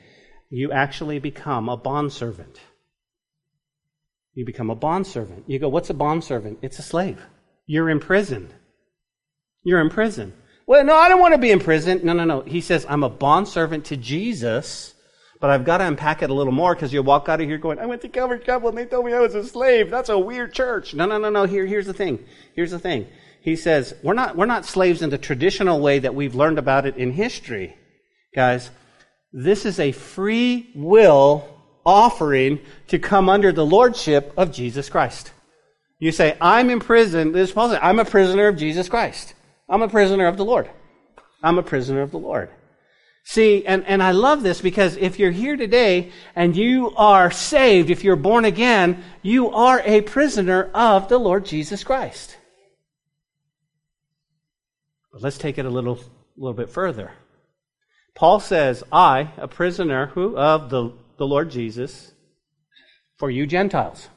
[0.51, 2.61] you actually become a bondservant.
[4.35, 5.45] You become a bondservant.
[5.47, 6.59] You go, what's a bondservant?
[6.63, 7.21] It's a slave.
[7.67, 8.53] You're in prison.
[9.65, 10.35] You're in prison.
[10.67, 12.01] Well, no, I don't want to be in prison.
[12.05, 12.41] No, no, no.
[12.43, 14.95] He says, I'm a bondservant to Jesus,
[15.41, 17.59] but I've got to unpack it a little more because you walk out of here
[17.59, 19.91] going, I went to Calvary Chapel and they told me I was a slave.
[19.91, 20.93] That's a weird church.
[20.93, 21.45] No, no, no, no.
[21.45, 22.25] Here, here's the thing.
[22.55, 23.07] Here's the thing.
[23.47, 26.85] He says, we're not, we're not slaves in the traditional way that we've learned about
[26.85, 27.77] it in history.
[28.35, 28.73] Guys,
[29.33, 31.49] this is a free will
[31.85, 35.31] offering to come under the lordship of Jesus Christ.
[36.01, 37.31] You say, I'm in prison.
[37.31, 39.35] This Paul says, I'm a prisoner of Jesus Christ.
[39.69, 40.69] I'm a prisoner of the Lord.
[41.41, 42.51] I'm a prisoner of the Lord.
[43.23, 47.91] See, and, and I love this because if you're here today and you are saved,
[47.91, 52.39] if you're born again, you are a prisoner of the Lord Jesus Christ.
[55.17, 55.99] But let's take it a little,
[56.37, 57.11] little bit further.
[58.15, 62.13] Paul says, I, a prisoner who, of the, the Lord Jesus,
[63.17, 64.11] for you Gentiles.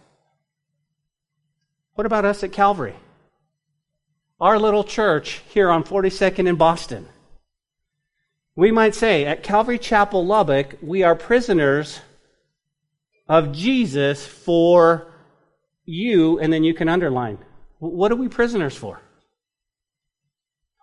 [1.94, 2.98] What about us at Calvary?
[4.42, 7.08] Our little church here on 42nd in Boston.
[8.58, 12.02] We might say at Calvary Chapel, Lubbock, we are prisoners
[13.26, 15.14] of Jesus for
[15.86, 17.38] you, and then you can underline.
[17.78, 19.00] What are we prisoners for?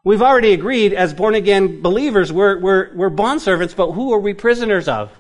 [0.07, 4.35] We've already agreed as born again believers, we're, we're, we're bondservants, but who are we
[4.35, 5.11] prisoners of?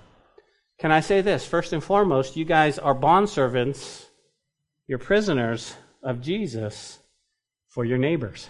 [0.79, 1.45] Can I say this?
[1.45, 4.05] First and foremost, you guys are bondservants,
[4.87, 7.01] you're prisoners of Jesus
[7.67, 8.49] for your neighbors.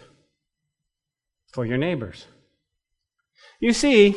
[1.55, 2.27] For your neighbors.
[3.59, 4.15] You see,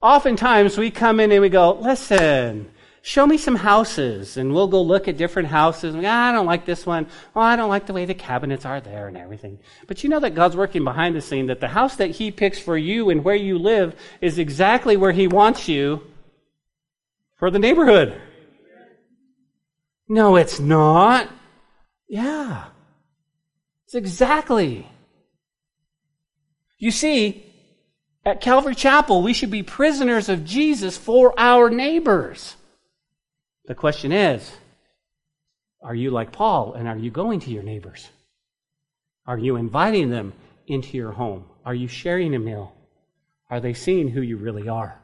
[0.00, 2.70] oftentimes we come in and we go, listen,
[3.06, 4.36] show me some houses.
[4.36, 5.94] And we'll go look at different houses.
[5.94, 7.06] And, ah, I don't like this one.
[7.36, 9.60] Oh, I don't like the way the cabinets are there and everything.
[9.86, 12.58] But you know that God's working behind the scene, that the house that He picks
[12.58, 16.02] for you and where you live is exactly where He wants you
[17.36, 18.20] for the neighborhood.
[20.08, 21.30] No, it's not.
[22.08, 22.64] Yeah.
[23.84, 24.88] It's exactly.
[26.76, 27.46] You see,
[28.24, 32.56] at Calvary Chapel, we should be prisoners of Jesus for our neighbors.
[33.66, 34.50] The question is,
[35.82, 38.08] are you like Paul and are you going to your neighbors?
[39.26, 40.32] Are you inviting them
[40.66, 41.44] into your home?
[41.64, 42.72] Are you sharing a meal?
[43.50, 45.00] Are they seeing who you really are?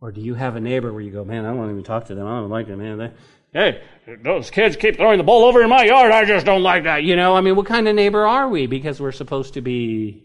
[0.00, 2.14] Or do you have a neighbor where you go, man, I don't even talk to
[2.14, 2.26] them.
[2.26, 2.98] I don't like them, man.
[2.98, 3.12] They,
[3.52, 3.82] hey,
[4.22, 6.10] those kids keep throwing the ball over in my yard.
[6.10, 7.04] I just don't like that.
[7.04, 8.66] You know, I mean, what kind of neighbor are we?
[8.66, 10.24] Because we're supposed to be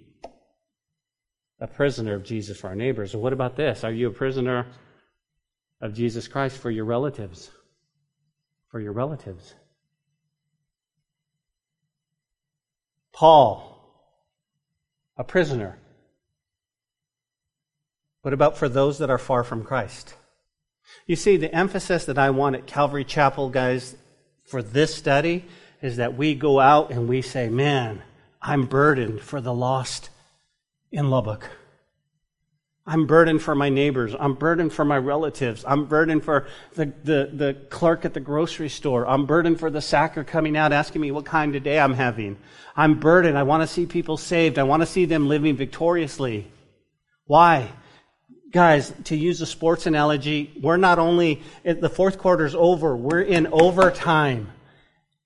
[1.60, 3.16] a prisoner of Jesus for our neighbors.
[3.16, 3.84] what about this?
[3.84, 4.66] Are you a prisoner
[5.82, 7.52] of Jesus Christ for your relatives?
[8.70, 9.54] For your relatives.
[13.14, 13.74] Paul,
[15.18, 15.80] a prisoner
[18.28, 20.14] what about for those that are far from Christ?
[21.06, 23.96] You see, the emphasis that I want at Calvary Chapel, guys,
[24.44, 25.46] for this study
[25.82, 28.02] is that we go out and we say, man,
[28.42, 30.10] I'm burdened for the lost
[30.92, 31.50] in Lubbock.
[32.88, 34.16] I'm burdened for my neighbors.
[34.18, 35.66] I'm burdened for my relatives.
[35.68, 39.06] I'm burdened for the, the, the clerk at the grocery store.
[39.06, 42.38] I'm burdened for the sacker coming out asking me what kind of day I'm having.
[42.76, 43.38] I'm burdened.
[43.38, 44.58] I want to see people saved.
[44.58, 46.50] I want to see them living victoriously.
[47.26, 47.70] Why?
[48.52, 53.48] guys, to use a sports analogy, we're not only, the fourth quarter's over, we're in
[53.48, 54.52] overtime.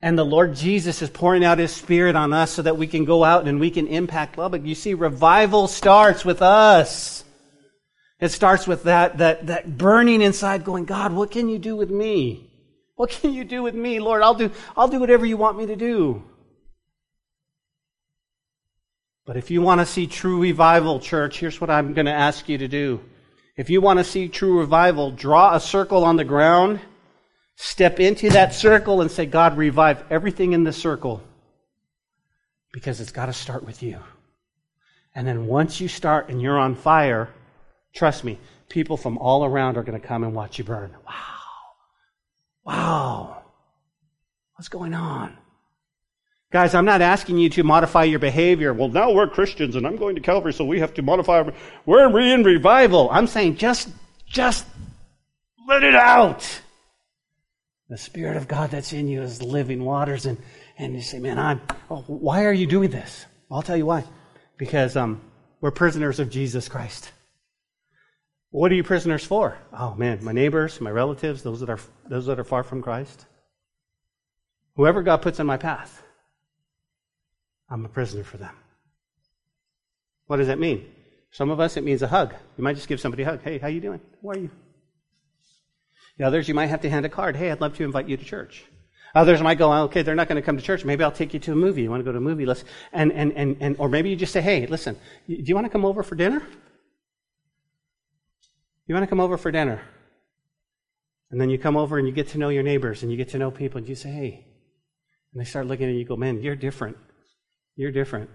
[0.02, 3.06] And the Lord Jesus is pouring out His Spirit on us so that we can
[3.06, 4.65] go out and we can impact Lubbock.
[4.65, 7.24] You see, revival starts with us.
[8.22, 11.90] It starts with that, that, that burning inside going, God, what can you do with
[11.90, 12.52] me?
[12.96, 14.00] What can you do with me?
[14.00, 16.24] Lord, I'll do, I'll do whatever you want me to do.
[19.26, 22.48] But if you want to see true revival, church, here's what I'm going to ask
[22.48, 23.02] you to do.
[23.58, 26.80] If you want to see true revival, draw a circle on the ground,
[27.56, 31.24] step into that circle, and say, God, revive everything in the circle.
[32.72, 34.00] Because it's got to start with you.
[35.16, 37.30] And then once you start and you're on fire,
[37.94, 40.96] trust me, people from all around are going to come and watch you burn.
[41.06, 41.16] Wow.
[42.66, 43.44] Wow.
[44.56, 45.38] What's going on?
[46.52, 48.74] Guys, I'm not asking you to modify your behavior.
[48.74, 51.54] Well, now we're Christians and I'm going to Calvary, so we have to modify our,
[51.86, 53.10] we're in revival.
[53.10, 53.90] I'm saying just,
[54.26, 54.66] just
[55.68, 56.62] let it out.
[57.90, 60.38] The Spirit of God that's in you is living waters and,
[60.78, 63.26] and you say, man, I'm, oh, why are you doing this?
[63.50, 64.04] I'll tell you why.
[64.58, 65.22] Because, um,
[65.62, 67.12] we're prisoners of Jesus Christ.
[68.52, 69.58] What are you prisoners for?
[69.72, 73.26] Oh man, my neighbors, my relatives, those that are, those that are far from Christ.
[74.76, 76.04] Whoever God puts in my path.
[77.70, 78.54] I'm a prisoner for them.
[80.28, 80.86] What does that mean?
[81.32, 82.34] Some of us, it means a hug.
[82.58, 83.42] You might just give somebody a hug.
[83.42, 84.02] Hey, how you doing?
[84.22, 84.50] How are you?
[86.18, 87.38] The others, you might have to hand a card.
[87.38, 88.66] Hey, I'd love to invite you to church.
[89.16, 90.84] Others might go, oh, okay, they're not going to come to church.
[90.84, 91.84] Maybe I'll take you to a movie.
[91.84, 92.46] You want to go to a movie?
[92.46, 94.96] Let's, and, and, and, and, or maybe you just say, hey, listen,
[95.28, 96.42] do you want to come over for dinner?
[98.92, 99.82] You want to come over for dinner?
[101.32, 103.30] And then you come over and you get to know your neighbors and you get
[103.30, 104.46] to know people and you say, hey.
[105.32, 106.98] And they start looking at you and you go, man, you're different.
[107.78, 108.30] You're different.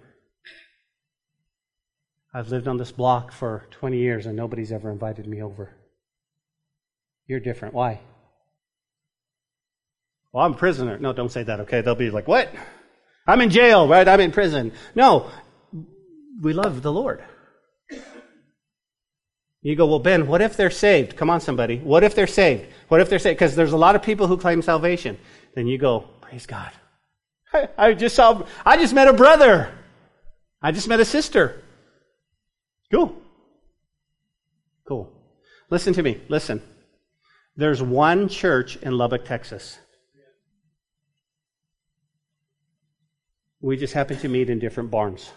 [2.33, 5.77] I've lived on this block for 20 years and nobody's ever invited me over.
[7.27, 7.75] You're different.
[7.75, 8.01] Why?
[10.33, 10.99] Well, I'm a prisoner.
[10.99, 11.83] No, don't say that, okay?
[11.83, 12.51] They'll be like, what?
[13.27, 14.09] I'm in jail, right?
[14.09, 14.73] I'm in prison.
[14.95, 15.31] No,
[16.41, 17.23] we love the Lord.
[19.67, 21.17] You go, well, Ben, what if they're saved?
[21.17, 21.79] Come on, somebody.
[21.79, 22.67] What if they're saved?
[22.87, 23.37] What if they're saved?
[23.37, 25.19] Because there's a lot of people who claim salvation.
[25.57, 26.71] Then you go, praise God.
[27.77, 29.77] I just saw, I just met a brother.
[30.63, 31.65] I just met a sister.
[32.93, 33.21] Cool.
[34.87, 35.13] Cool.
[35.69, 36.21] Listen to me.
[36.29, 36.63] Listen.
[37.57, 39.81] There's one church in Lubbock, Texas.
[43.61, 45.29] We just happen to meet in different barns.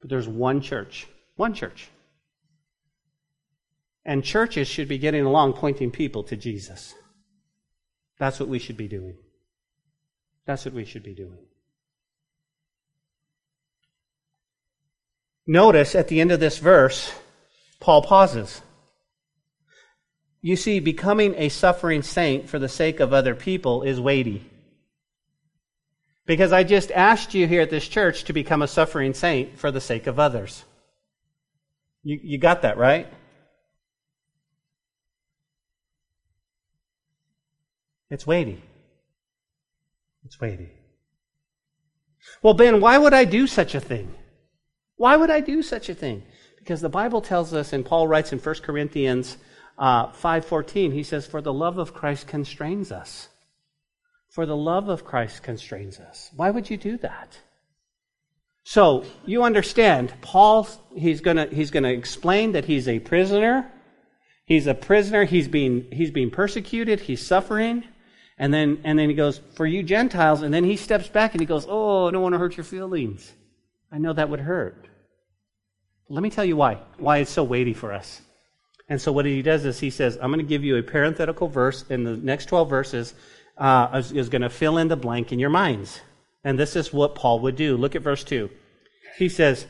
[0.00, 1.08] But there's one church.
[1.34, 1.88] One church.
[4.04, 6.94] And churches should be getting along pointing people to Jesus.
[8.18, 9.16] That's what we should be doing.
[10.46, 11.38] That's what we should be doing.
[15.46, 17.12] Notice at the end of this verse,
[17.80, 18.62] Paul pauses.
[20.40, 24.50] You see, becoming a suffering saint for the sake of other people is weighty.
[26.26, 29.70] Because I just asked you here at this church to become a suffering saint for
[29.70, 30.64] the sake of others.
[32.02, 33.06] You, you got that, right?
[38.14, 38.62] It's weighty.
[40.24, 40.70] It's weighty.
[42.42, 44.14] Well, Ben, why would I do such a thing?
[44.94, 46.22] Why would I do such a thing?
[46.56, 49.36] Because the Bible tells us, and Paul writes in 1 Corinthians
[49.76, 53.30] uh, 5.14, he says, For the love of Christ constrains us.
[54.30, 56.30] For the love of Christ constrains us.
[56.36, 57.36] Why would you do that?
[58.62, 63.72] So, you understand, Paul, he's gonna, he's gonna explain that he's a prisoner.
[64.44, 67.82] He's a prisoner, he's being, he's being persecuted, he's suffering.
[68.38, 71.40] And then, and then he goes, For you Gentiles, and then he steps back and
[71.40, 73.32] he goes, Oh, I don't want to hurt your feelings.
[73.92, 74.88] I know that would hurt.
[76.08, 76.78] Let me tell you why.
[76.98, 78.20] Why it's so weighty for us.
[78.88, 81.48] And so what he does is he says, I'm going to give you a parenthetical
[81.48, 83.14] verse in the next 12 verses
[83.56, 86.00] uh, is, is going to fill in the blank in your minds.
[86.42, 87.76] And this is what Paul would do.
[87.76, 88.50] Look at verse 2.
[89.16, 89.66] He says,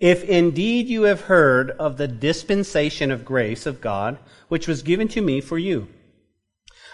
[0.00, 5.06] If indeed you have heard of the dispensation of grace of God, which was given
[5.08, 5.86] to me for you,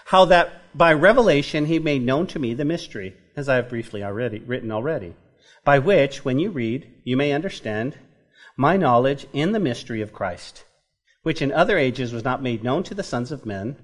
[0.05, 4.03] how that by revelation he made known to me the mystery, as I have briefly
[4.03, 5.15] already written already,
[5.63, 7.97] by which, when you read, you may understand
[8.57, 10.65] my knowledge in the mystery of Christ,
[11.21, 13.77] which in other ages was not made known to the sons of men,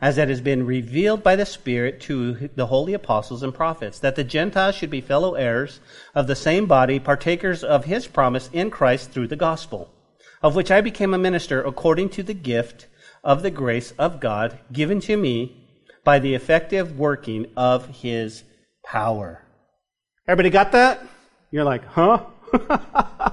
[0.00, 4.14] as it has been revealed by the Spirit to the holy apostles and prophets, that
[4.14, 5.80] the Gentiles should be fellow heirs
[6.14, 9.90] of the same body, partakers of his promise in Christ through the gospel,
[10.42, 12.86] of which I became a minister according to the gift
[13.24, 15.65] of the grace of God given to me
[16.06, 18.44] by the effective working of his
[18.84, 19.42] power.
[20.28, 21.04] Everybody got that?
[21.50, 22.24] You're like, huh?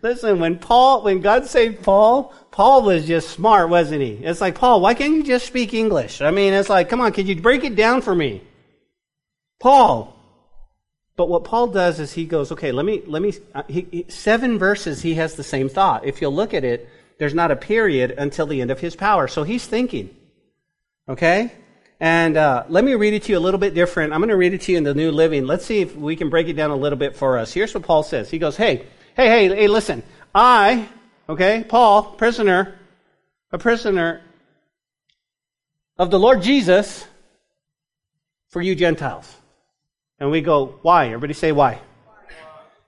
[0.00, 4.12] Listen, when Paul, when God saved Paul, Paul was just smart, wasn't he?
[4.12, 6.20] It's like, Paul, why can't you just speak English?
[6.20, 8.42] I mean, it's like, come on, could you break it down for me?
[9.58, 10.16] Paul.
[11.16, 14.06] But what Paul does is he goes, okay, let me, let me, uh, he, he,
[14.08, 16.06] seven verses, he has the same thought.
[16.06, 16.88] If you'll look at it,
[17.18, 19.26] there's not a period until the end of his power.
[19.26, 20.14] So he's thinking.
[21.08, 21.52] Okay?
[22.04, 24.12] And uh, let me read it to you a little bit different.
[24.12, 25.46] I'm going to read it to you in the New Living.
[25.46, 27.50] Let's see if we can break it down a little bit for us.
[27.50, 28.28] Here's what Paul says.
[28.28, 28.84] He goes, hey,
[29.16, 30.02] hey, hey, hey, listen.
[30.34, 30.86] I,
[31.30, 32.78] okay, Paul, prisoner,
[33.52, 34.20] a prisoner
[35.96, 37.06] of the Lord Jesus
[38.50, 39.34] for you Gentiles.
[40.20, 41.06] And we go, why?
[41.06, 41.80] Everybody say why.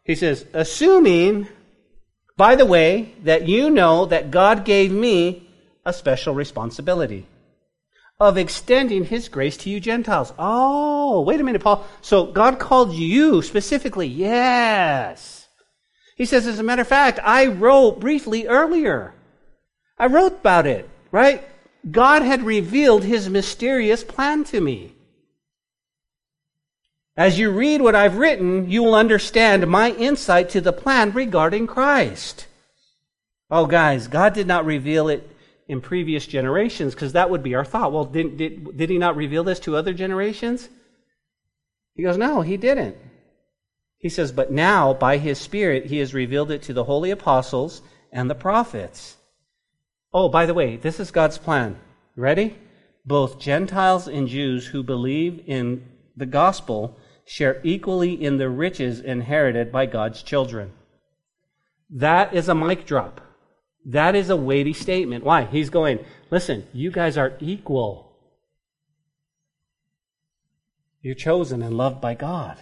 [0.05, 1.49] He says, assuming,
[2.37, 5.49] by the way, that you know that God gave me
[5.87, 7.27] a special responsibility
[8.19, 10.33] of extending his grace to you Gentiles.
[10.39, 11.87] Oh, wait a minute, Paul.
[12.01, 14.07] So God called you specifically?
[14.07, 15.49] Yes.
[16.17, 19.15] He says, as a matter of fact, I wrote briefly earlier.
[19.99, 21.45] I wrote about it, right?
[21.91, 24.95] God had revealed his mysterious plan to me.
[27.19, 31.67] As you read what I've written, you will understand my insight to the plan regarding
[31.67, 32.47] Christ.
[33.51, 35.31] Oh, guys, God did not reveal it
[35.69, 37.93] in previous generations because that would be our thought.
[37.93, 40.69] Well, did, did, did he not reveal this to other generations?
[41.95, 42.97] He goes, No, he didn't.
[43.99, 47.83] He says, But now, by his Spirit, he has revealed it to the holy apostles
[48.13, 49.17] and the prophets.
[50.13, 51.79] Oh, by the way, this is God's plan.
[52.15, 52.57] Ready?
[53.05, 55.87] Both Gentiles and Jews who believe in
[56.17, 60.73] the gospel share equally in the riches inherited by God's children.
[61.91, 63.21] That is a mic drop.
[63.87, 65.25] That is a weighty statement.
[65.25, 65.45] Why?
[65.45, 68.13] He's going, listen, you guys are equal.
[71.01, 72.59] You're chosen and loved by God.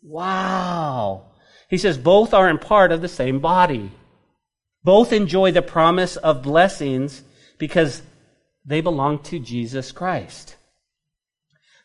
[0.00, 1.24] Wow.
[1.68, 3.90] He says both are in part of the same body.
[4.84, 7.22] Both enjoy the promise of blessings
[7.58, 8.02] because
[8.64, 10.54] they belong to Jesus Christ.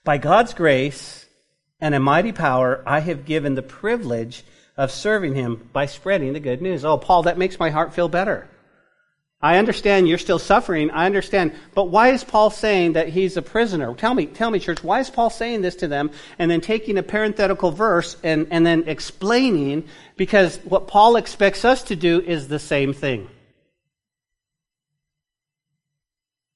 [0.03, 1.25] By God's grace
[1.79, 4.43] and a mighty power, I have given the privilege
[4.77, 6.85] of serving him by spreading the good news.
[6.85, 8.47] Oh, Paul, that makes my heart feel better.
[9.45, 10.89] I understand you're still suffering.
[10.89, 11.53] I understand.
[11.75, 13.93] But why is Paul saying that he's a prisoner?
[13.93, 16.97] Tell me, tell me, church, why is Paul saying this to them and then taking
[16.97, 19.87] a parenthetical verse and, and then explaining?
[20.17, 23.29] Because what Paul expects us to do is the same thing.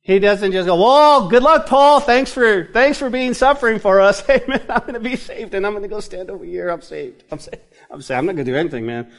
[0.02, 2.00] He doesn't just go, "Whoa, good luck, Paul.
[2.00, 4.22] Thanks for thanks for being suffering for us.
[4.26, 6.70] Hey, man, I'm going to be saved, and I'm going to go stand over here.
[6.70, 7.24] I'm saved.
[7.32, 7.62] I'm saved.
[7.92, 8.18] I'm saved.
[8.18, 9.12] I'm not going to do anything, man.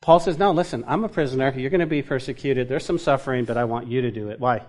[0.00, 1.52] Paul says, No, listen, I'm a prisoner.
[1.56, 2.68] You're going to be persecuted.
[2.68, 4.40] There's some suffering, but I want you to do it.
[4.40, 4.62] Why?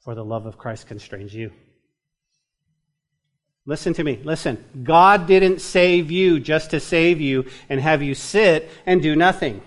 [0.00, 1.52] For the love of Christ constrains you.
[3.64, 4.20] Listen to me.
[4.24, 4.64] Listen.
[4.82, 9.62] God didn't save you just to save you and have you sit and do nothing.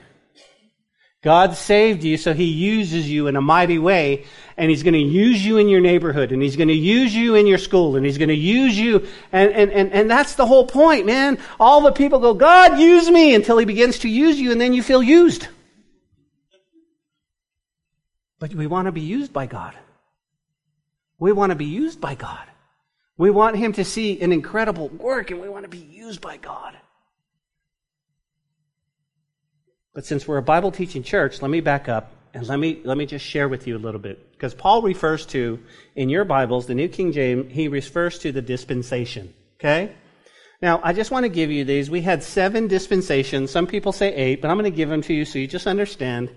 [1.25, 4.25] God saved you, so He uses you in a mighty way,
[4.57, 7.33] and He's going to use you in your neighborhood, and He's going to use you
[7.33, 10.45] in your school, and He's going to use you, and, and, and, and that's the
[10.45, 11.39] whole point, man.
[11.59, 14.73] All the people go, God, use me, until He begins to use you, and then
[14.73, 15.47] you feel used.
[18.37, 19.73] But we want to be used by God.
[21.17, 22.45] We want to be used by God.
[23.17, 26.37] We want Him to see an incredible work, and we want to be used by
[26.37, 26.77] God.
[29.95, 32.97] But since we're a Bible teaching church, let me back up and let me, let
[32.97, 34.29] me just share with you a little bit.
[34.33, 35.57] Because Paul refers to,
[35.95, 39.33] in your Bibles, the New King James, he refers to the dispensation.
[39.57, 39.93] Okay?
[40.61, 41.89] Now, I just want to give you these.
[41.89, 43.51] We had seven dispensations.
[43.51, 45.65] Some people say eight, but I'm going to give them to you so you just
[45.65, 46.29] understand.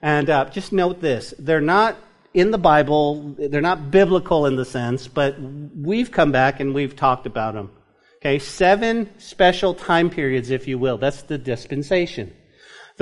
[0.00, 1.34] And uh, just note this.
[1.38, 1.98] They're not
[2.32, 6.96] in the Bible, they're not biblical in the sense, but we've come back and we've
[6.96, 7.70] talked about them.
[8.16, 8.38] Okay?
[8.38, 10.96] Seven special time periods, if you will.
[10.96, 12.32] That's the dispensation.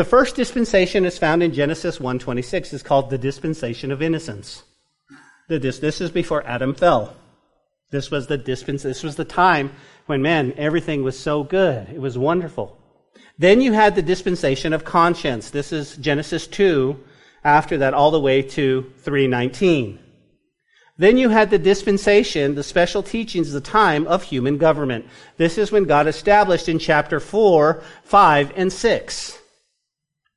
[0.01, 2.73] The first dispensation is found in Genesis 1:26.
[2.73, 4.63] is called the dispensation of innocence.
[5.47, 7.17] This is before Adam fell.
[7.91, 8.83] This was the dispens.
[8.83, 9.73] This was the time
[10.07, 11.87] when man everything was so good.
[11.93, 12.79] It was wonderful.
[13.39, 15.51] Then you had the dispensation of conscience.
[15.51, 16.99] This is Genesis 2.
[17.45, 19.99] After that, all the way to 319.
[20.97, 25.05] Then you had the dispensation, the special teachings, the time of human government.
[25.37, 29.37] This is when God established in chapter 4, 5, and 6.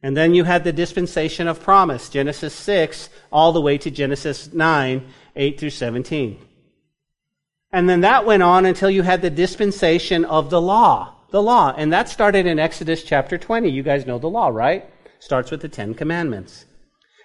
[0.04, 4.52] And then you had the dispensation of promise, Genesis 6, all the way to Genesis
[4.52, 6.46] 9, 8 through 17.
[7.72, 11.74] And then that went on until you had the dispensation of the law, the law.
[11.76, 13.70] And that started in Exodus chapter 20.
[13.70, 14.86] You guys know the law, right?
[15.20, 16.66] Starts with the Ten Commandments.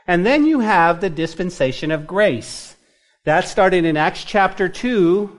[0.07, 2.77] And then you have the dispensation of grace.
[3.25, 5.39] That started in Acts chapter 2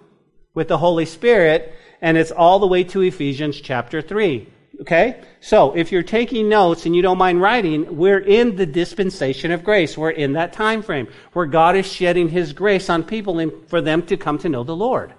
[0.54, 4.48] with the Holy Spirit, and it's all the way to Ephesians chapter 3.
[4.82, 5.22] Okay?
[5.42, 9.64] So, if you're taking notes and you don't mind writing, we're in the dispensation of
[9.64, 9.98] grace.
[9.98, 13.82] We're in that time frame where God is shedding His grace on people and for
[13.82, 15.14] them to come to know the Lord.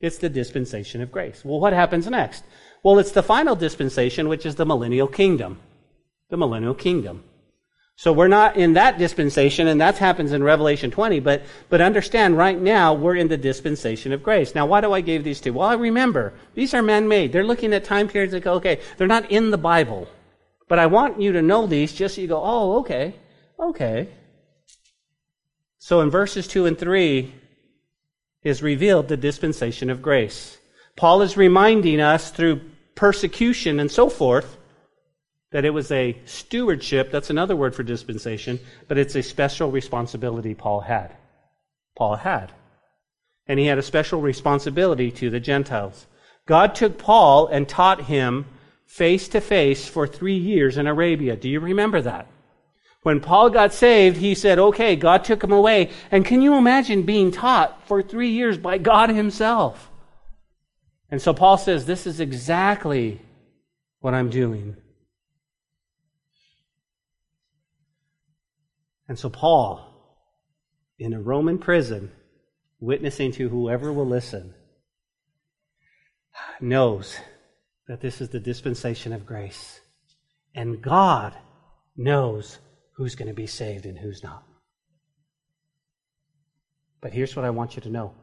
[0.00, 1.44] It's the dispensation of grace.
[1.44, 2.44] Well, what happens next?
[2.82, 5.60] Well, it's the final dispensation, which is the millennial kingdom.
[6.28, 7.24] The millennial kingdom.
[8.02, 12.36] So we're not in that dispensation, and that happens in Revelation 20, but, but understand
[12.36, 14.56] right now we're in the dispensation of grace.
[14.56, 15.52] Now, why do I give these two?
[15.52, 17.30] Well, I remember, these are man-made.
[17.30, 20.08] They're looking at time periods that go, okay, they're not in the Bible.
[20.66, 23.14] But I want you to know these just so you go, oh, okay,
[23.60, 24.08] okay.
[25.78, 27.32] So in verses 2 and 3
[28.42, 30.58] is revealed the dispensation of grace.
[30.96, 32.62] Paul is reminding us through
[32.96, 34.56] persecution and so forth
[35.52, 40.54] that it was a stewardship, that's another word for dispensation, but it's a special responsibility
[40.54, 41.14] Paul had.
[41.96, 42.52] Paul had.
[43.46, 46.06] And he had a special responsibility to the Gentiles.
[46.46, 48.46] God took Paul and taught him
[48.86, 51.36] face to face for three years in Arabia.
[51.36, 52.26] Do you remember that?
[53.02, 55.90] When Paul got saved, he said, okay, God took him away.
[56.10, 59.90] And can you imagine being taught for three years by God himself?
[61.10, 63.20] And so Paul says, this is exactly
[64.00, 64.76] what I'm doing.
[69.12, 69.86] And so, Paul,
[70.98, 72.10] in a Roman prison,
[72.80, 74.54] witnessing to whoever will listen,
[76.62, 77.18] knows
[77.88, 79.80] that this is the dispensation of grace.
[80.54, 81.36] And God
[81.94, 82.56] knows
[82.96, 84.44] who's going to be saved and who's not.
[87.02, 88.14] But here's what I want you to know.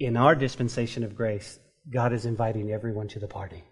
[0.00, 3.62] In our dispensation of grace, God is inviting everyone to the party.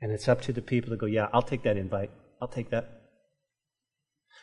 [0.00, 2.10] And it's up to the people to go, yeah, I'll take that invite.
[2.40, 3.02] I'll take that.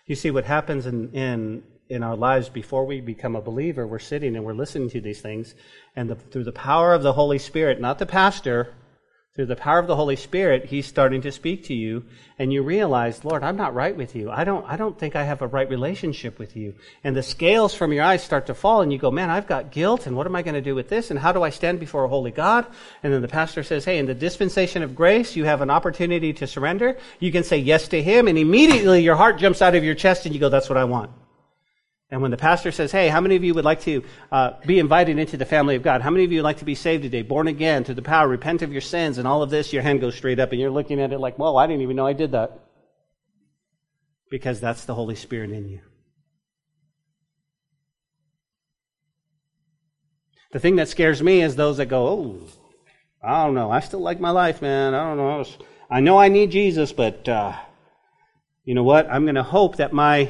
[0.06, 4.00] You see, what happens in, in, in our lives before we become a believer, we're
[4.00, 5.56] sitting and we're listening to these things,
[5.96, 8.74] and the, through the power of the Holy Spirit, not the pastor,
[9.36, 12.06] through the power of the Holy Spirit, He's starting to speak to you,
[12.38, 14.30] and you realize, Lord, I'm not right with you.
[14.30, 16.76] I don't, I don't think I have a right relationship with you.
[17.04, 19.72] And the scales from your eyes start to fall, and you go, man, I've got
[19.72, 21.10] guilt, and what am I going to do with this?
[21.10, 22.68] And how do I stand before a holy God?
[23.02, 26.32] And then the pastor says, hey, in the dispensation of grace, you have an opportunity
[26.34, 27.00] to surrender.
[27.20, 30.28] You can say yes to Him, and immediately your heart jumps out of your chest,
[30.28, 31.10] and you go, that's what I want.
[32.14, 34.78] And when the pastor says, Hey, how many of you would like to uh, be
[34.78, 36.04] invited into the family of God?
[36.04, 38.28] How many of you would like to be saved today, born again, to the power,
[38.28, 39.74] repent of your sins, and all of this?
[39.74, 41.96] Your hand goes straight up, and you're looking at it like, Whoa, I didn't even
[41.96, 42.60] know I did that.
[44.30, 45.80] Because that's the Holy Spirit in you.
[50.52, 52.48] The thing that scares me is those that go, Oh,
[53.24, 53.72] I don't know.
[53.72, 54.94] I still like my life, man.
[54.94, 55.46] I don't know.
[55.90, 57.54] I know I need Jesus, but uh,
[58.66, 59.10] you know what?
[59.10, 60.30] I'm going to hope that my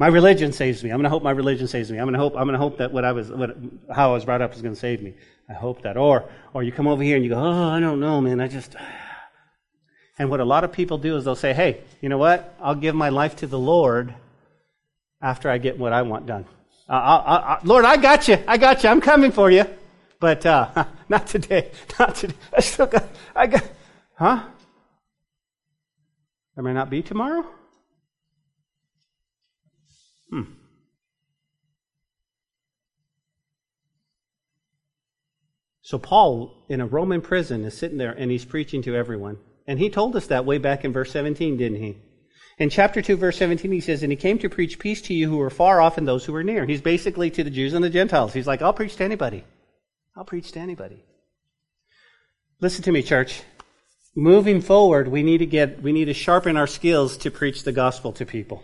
[0.00, 0.88] my religion saves me.
[0.88, 1.98] I'm going to hope my religion saves me.
[1.98, 3.54] I'm going to hope, I'm going to hope that what I was, what,
[3.94, 5.12] how I was brought up is going to save me.
[5.46, 5.98] I hope that.
[5.98, 6.24] Or,
[6.54, 8.40] or you come over here and you go, oh, I don't know, man.
[8.40, 8.76] I just,
[10.18, 12.56] And what a lot of people do is they'll say, hey, you know what?
[12.62, 14.14] I'll give my life to the Lord
[15.20, 16.46] after I get what I want done.
[16.88, 18.42] Uh, I, I, Lord, I got you.
[18.48, 18.88] I got you.
[18.88, 19.66] I'm coming for you.
[20.18, 21.72] But uh, not today.
[21.98, 22.36] Not today.
[22.56, 23.64] I still got, I got,
[24.14, 24.44] huh?
[26.54, 27.44] There may not be tomorrow?
[30.30, 30.42] Hmm.
[35.82, 39.38] So Paul, in a Roman prison, is sitting there and he's preaching to everyone.
[39.66, 41.98] And he told us that way back in verse 17, didn't he?
[42.58, 45.28] In chapter 2, verse 17, he says, And he came to preach peace to you
[45.28, 46.66] who were far off and those who were near.
[46.66, 48.32] He's basically to the Jews and the Gentiles.
[48.32, 49.44] He's like, I'll preach to anybody.
[50.14, 51.02] I'll preach to anybody.
[52.60, 53.42] Listen to me, church.
[54.14, 57.72] Moving forward, we need to get, we need to sharpen our skills to preach the
[57.72, 58.62] gospel to people.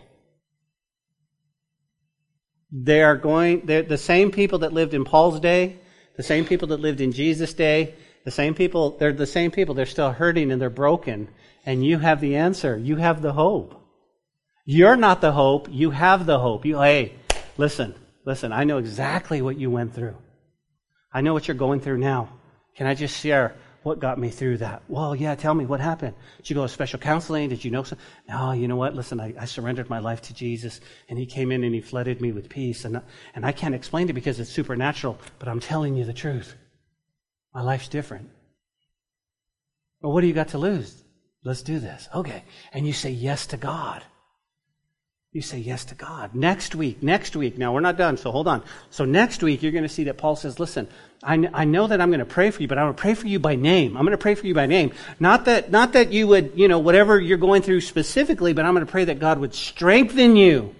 [2.71, 5.77] They are going, they're the same people that lived in Paul's day,
[6.15, 7.95] the same people that lived in Jesus' day,
[8.25, 9.73] the same people, they're the same people.
[9.73, 11.29] They're still hurting and they're broken.
[11.65, 12.77] And you have the answer.
[12.77, 13.81] You have the hope.
[14.65, 15.69] You're not the hope.
[15.71, 16.65] You have the hope.
[16.65, 17.13] You, hey,
[17.57, 17.95] listen,
[18.25, 20.17] listen, I know exactly what you went through.
[21.13, 22.29] I know what you're going through now.
[22.75, 23.55] Can I just share
[23.87, 24.83] what got me through that?
[24.89, 26.13] Well, yeah, tell me what happened.
[26.37, 27.47] Did you go to special counseling?
[27.47, 28.05] Did you know something?
[28.27, 28.93] No, you know what?
[28.93, 32.19] Listen, I, I, surrendered my life to Jesus and he came in and he flooded
[32.19, 32.83] me with peace.
[32.83, 33.01] And,
[33.33, 36.53] and I can't explain it because it's supernatural, but I'm telling you the truth.
[37.53, 38.29] My life's different.
[40.01, 41.03] Well, what do you got to lose?
[41.45, 42.09] Let's do this.
[42.13, 42.43] Okay.
[42.73, 44.03] And you say yes to God.
[45.37, 46.33] You say yes to God.
[46.33, 48.63] Next week, next week, now we're not done, so hold on.
[48.89, 50.87] So next week, you're going to see that Paul says, listen,
[51.21, 53.13] I, I know that I'm going to pray for you, but I'm going to pray
[53.13, 53.95] for you by name.
[53.95, 54.93] I'm going to pray for you by name.
[55.19, 58.73] Not that, not that you would, you know, whatever you're going through specifically, but I'm
[58.73, 60.73] going to pray that God would strengthen you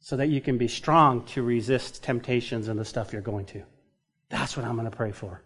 [0.00, 3.62] so that you can be strong to resist temptations and the stuff you're going to.
[4.28, 5.40] That's what I'm going to pray for.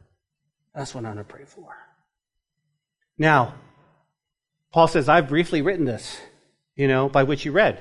[0.74, 1.76] That's what I'm going to pray for.
[3.18, 3.56] Now,
[4.72, 6.18] Paul says, I've briefly written this,
[6.76, 7.78] you know, by which you read.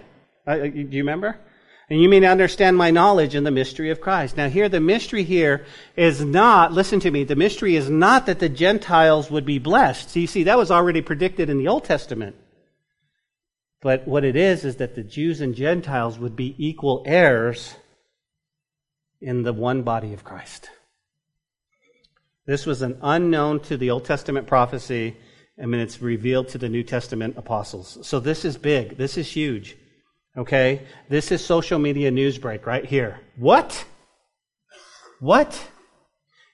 [0.49, 1.37] Uh, do you remember?
[1.91, 4.35] And you may understand my knowledge in the mystery of Christ.
[4.35, 8.39] Now, here, the mystery here is not, listen to me, the mystery is not that
[8.39, 10.09] the Gentiles would be blessed.
[10.09, 12.35] So you see, that was already predicted in the Old Testament.
[13.81, 17.75] But what it is, is that the Jews and Gentiles would be equal heirs
[19.21, 20.69] in the one body of Christ.
[22.45, 25.15] This was an unknown to the Old Testament prophecy,
[25.57, 27.99] and then it's revealed to the New Testament apostles.
[28.01, 28.97] So this is big.
[28.97, 29.77] This is huge.
[30.39, 30.81] Okay?
[31.09, 33.19] This is social media news break right here.
[33.35, 33.85] What?
[35.19, 35.61] What?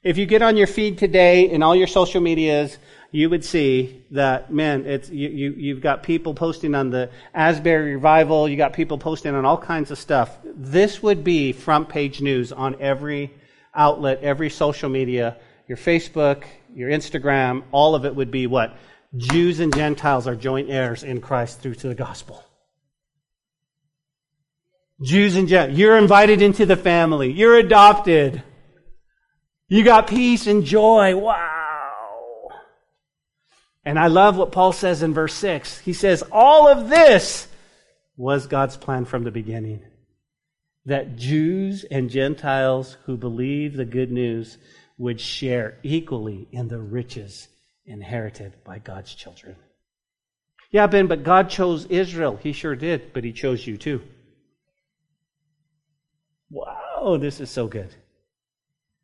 [0.03, 2.79] If you get on your feed today in all your social medias,
[3.11, 7.93] you would see that, man, it's, you, you, you've got people posting on the Asbury
[7.93, 10.35] revival, you got people posting on all kinds of stuff.
[10.43, 13.33] This would be front page news on every
[13.75, 18.75] outlet, every social media, your Facebook, your Instagram, all of it would be what?
[19.15, 22.43] Jews and Gentiles are joint heirs in Christ through to the gospel.
[25.01, 25.77] Jews and Gentiles.
[25.77, 27.31] You're invited into the family.
[27.31, 28.43] You're adopted.
[29.67, 31.15] You got peace and joy.
[31.15, 32.49] Wow.
[33.83, 35.79] And I love what Paul says in verse 6.
[35.79, 37.47] He says, All of this
[38.17, 39.83] was God's plan from the beginning.
[40.85, 44.57] That Jews and Gentiles who believe the good news
[44.97, 47.47] would share equally in the riches
[47.85, 49.55] inherited by God's children.
[50.71, 52.39] Yeah, Ben, but God chose Israel.
[52.41, 54.01] He sure did, but He chose you too.
[57.05, 57.93] Wow, this is so good.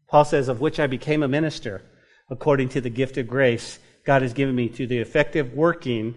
[0.08, 1.84] Paul says, Of which I became a minister
[2.32, 6.16] according to the gift of grace God has given me to the effective working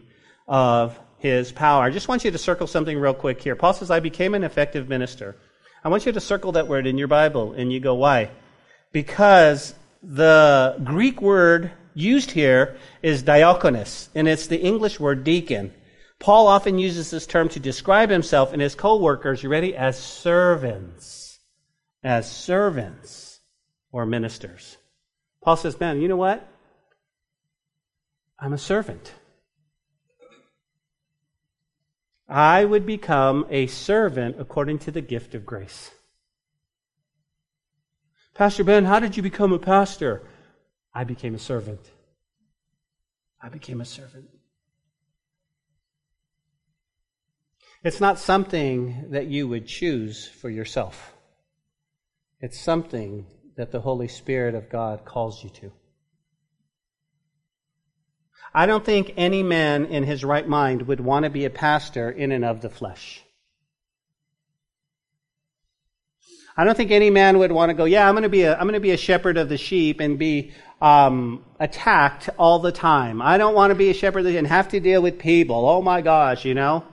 [0.49, 1.83] of his power.
[1.83, 3.55] I just want you to circle something real quick here.
[3.55, 5.37] Paul says, I became an effective minister.
[5.85, 8.31] I want you to circle that word in your Bible, and you go, Why?
[8.91, 15.71] Because the Greek word used here is diakonos, and it's the English word deacon.
[16.19, 21.24] Paul often uses this term to describe himself and his co-workers, you ready, as servants.
[22.05, 23.41] As servants
[23.91, 24.77] or ministers.
[25.43, 26.47] Paul says, man, you know what?
[28.39, 29.13] I'm a servant.
[32.29, 35.91] I would become a servant according to the gift of grace.
[38.35, 40.23] Pastor Ben, how did you become a pastor?
[40.93, 41.81] I became a servant.
[43.41, 44.29] I became a servant.
[47.83, 51.14] It's not something that you would choose for yourself.
[52.45, 53.25] It's something
[53.57, 55.73] that the Holy Spirit of God calls you to.
[58.53, 62.11] I don't think any man in his right mind would want to be a pastor
[62.11, 63.25] in and of the flesh.
[66.55, 68.53] I don't think any man would want to go, yeah, I'm going to be a,
[68.53, 72.73] I'm going to be a shepherd of the sheep and be, um, attacked all the
[72.73, 73.23] time.
[73.23, 75.67] I don't want to be a shepherd and have to deal with people.
[75.67, 76.85] Oh my gosh, you know?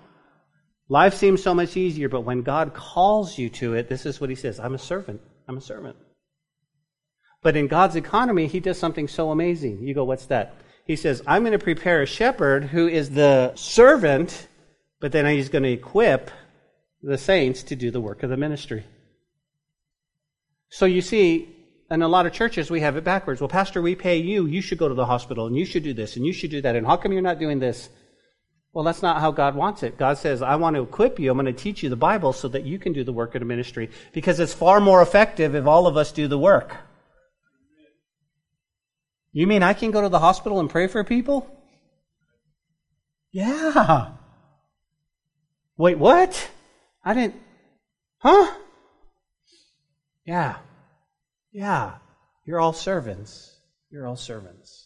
[0.88, 4.30] Life seems so much easier, but when God calls you to it, this is what
[4.30, 5.20] he says I'm a servant.
[5.48, 5.96] I'm a servant.
[7.44, 9.84] But in God's economy, he does something so amazing.
[9.84, 10.56] You go, what's that?
[10.86, 14.48] He says, I'm going to prepare a shepherd who is the servant,
[15.00, 16.30] but then he's going to equip
[17.02, 18.86] the saints to do the work of the ministry.
[20.70, 21.50] So you see,
[21.90, 23.42] in a lot of churches, we have it backwards.
[23.42, 24.46] Well, Pastor, we pay you.
[24.46, 26.62] You should go to the hospital, and you should do this, and you should do
[26.62, 26.76] that.
[26.76, 27.90] And how come you're not doing this?
[28.74, 29.98] Well, that's not how God wants it.
[29.98, 31.30] God says, I want to equip you.
[31.30, 33.42] I'm going to teach you the Bible so that you can do the work of
[33.42, 36.78] the ministry because it's far more effective if all of us do the work.
[39.34, 41.50] You mean I can go to the hospital and pray for people?
[43.32, 44.12] Yeah.
[45.78, 46.50] Wait, what?
[47.04, 47.42] I didn't.
[48.20, 48.54] Huh?
[50.26, 50.58] Yeah.
[51.52, 51.96] Yeah.
[52.46, 53.54] You're all servants.
[53.90, 54.81] You're all servants.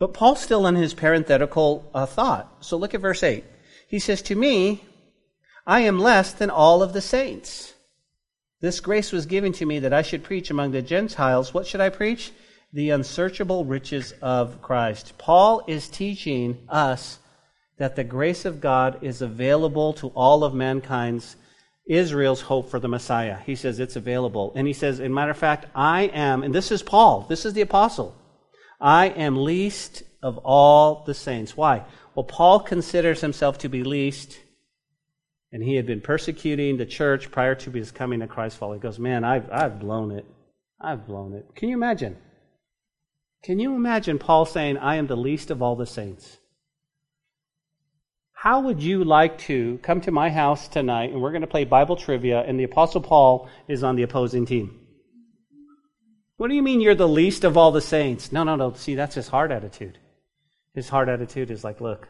[0.00, 2.64] But Paul's still in his parenthetical uh, thought.
[2.64, 3.44] So look at verse 8.
[3.86, 4.82] He says, To me,
[5.66, 7.74] I am less than all of the saints.
[8.62, 11.52] This grace was given to me that I should preach among the Gentiles.
[11.52, 12.32] What should I preach?
[12.72, 15.18] The unsearchable riches of Christ.
[15.18, 17.18] Paul is teaching us
[17.76, 21.36] that the grace of God is available to all of mankind's
[21.86, 23.38] Israel's hope for the Messiah.
[23.44, 24.52] He says it's available.
[24.54, 27.52] And he says, in matter of fact, I am, and this is Paul, this is
[27.52, 28.16] the apostle.
[28.80, 31.56] I am least of all the saints.
[31.56, 31.84] Why?
[32.14, 34.38] Well, Paul considers himself to be least,
[35.52, 38.76] and he had been persecuting the church prior to his coming to Christ follower.
[38.76, 40.24] He goes, Man, I've, I've blown it.
[40.80, 41.54] I've blown it.
[41.54, 42.16] Can you imagine?
[43.42, 46.38] Can you imagine Paul saying, I am the least of all the saints?
[48.32, 51.64] How would you like to come to my house tonight and we're going to play
[51.64, 54.80] Bible trivia and the Apostle Paul is on the opposing team?
[56.40, 58.32] What do you mean you're the least of all the saints?
[58.32, 58.72] No, no, no.
[58.72, 59.98] See, that's his heart attitude.
[60.74, 62.08] His heart attitude is like, look,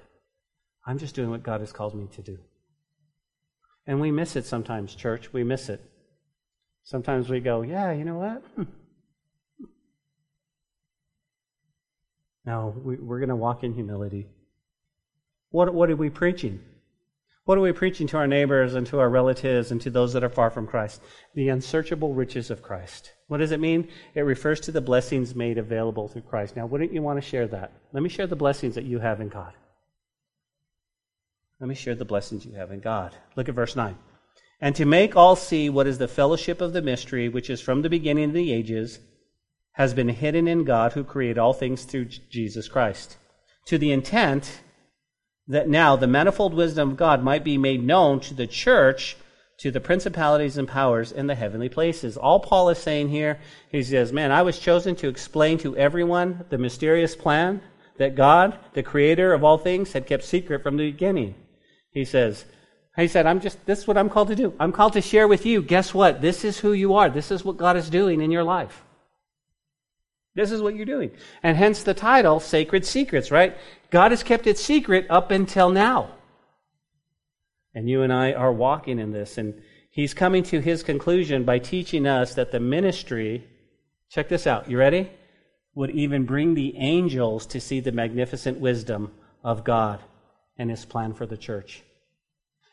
[0.87, 2.39] I'm just doing what God has called me to do.
[3.89, 5.33] And we miss it sometimes, church.
[5.33, 5.83] We miss it.
[6.85, 8.45] Sometimes we go, yeah, you know what?
[8.55, 9.67] Hmm.
[12.47, 14.29] No, we, are going to walk in humility.
[15.51, 16.61] What, what are we preaching?
[17.47, 20.23] What are we preaching to our neighbors and to our relatives and to those that
[20.23, 21.03] are far from Christ?
[21.35, 23.11] The unsearchable riches of Christ.
[23.31, 23.87] What does it mean?
[24.17, 26.57] It refers to the blessings made available through Christ.
[26.57, 27.71] Now, wouldn't you want to share that?
[27.93, 29.53] Let me share the blessings that you have in God.
[31.61, 33.15] Let me share the blessings you have in God.
[33.37, 33.97] Look at verse 9.
[34.61, 37.83] And to make all see what is the fellowship of the mystery, which is from
[37.83, 38.99] the beginning of the ages,
[39.75, 43.17] has been hidden in God who created all things through Jesus Christ,
[43.67, 44.61] to the intent
[45.47, 49.17] that now the manifold wisdom of God might be made known to the church,
[49.61, 52.17] to the principalities and powers in the heavenly places.
[52.17, 53.39] All Paul is saying here,
[53.71, 57.61] he says, Man, I was chosen to explain to everyone the mysterious plan
[57.99, 61.35] that God, the creator of all things, had kept secret from the beginning.
[61.93, 62.47] He says,
[62.97, 64.53] he said, I'm just, this is what I'm called to do.
[64.59, 65.63] I'm called to share with you.
[65.63, 66.21] Guess what?
[66.21, 67.09] This is who you are.
[67.09, 68.83] This is what God is doing in your life.
[70.35, 71.11] This is what you're doing.
[71.43, 73.57] And hence the title, Sacred Secrets, right?
[73.91, 76.11] God has kept it secret up until now.
[77.75, 79.39] And you and I are walking in this.
[79.39, 83.47] And he's coming to his conclusion by teaching us that the ministry,
[84.11, 85.11] check this out, you ready?
[85.75, 89.13] Would even bring the angels to see the magnificent wisdom
[89.45, 90.01] of God
[90.59, 91.83] and his plan for the church.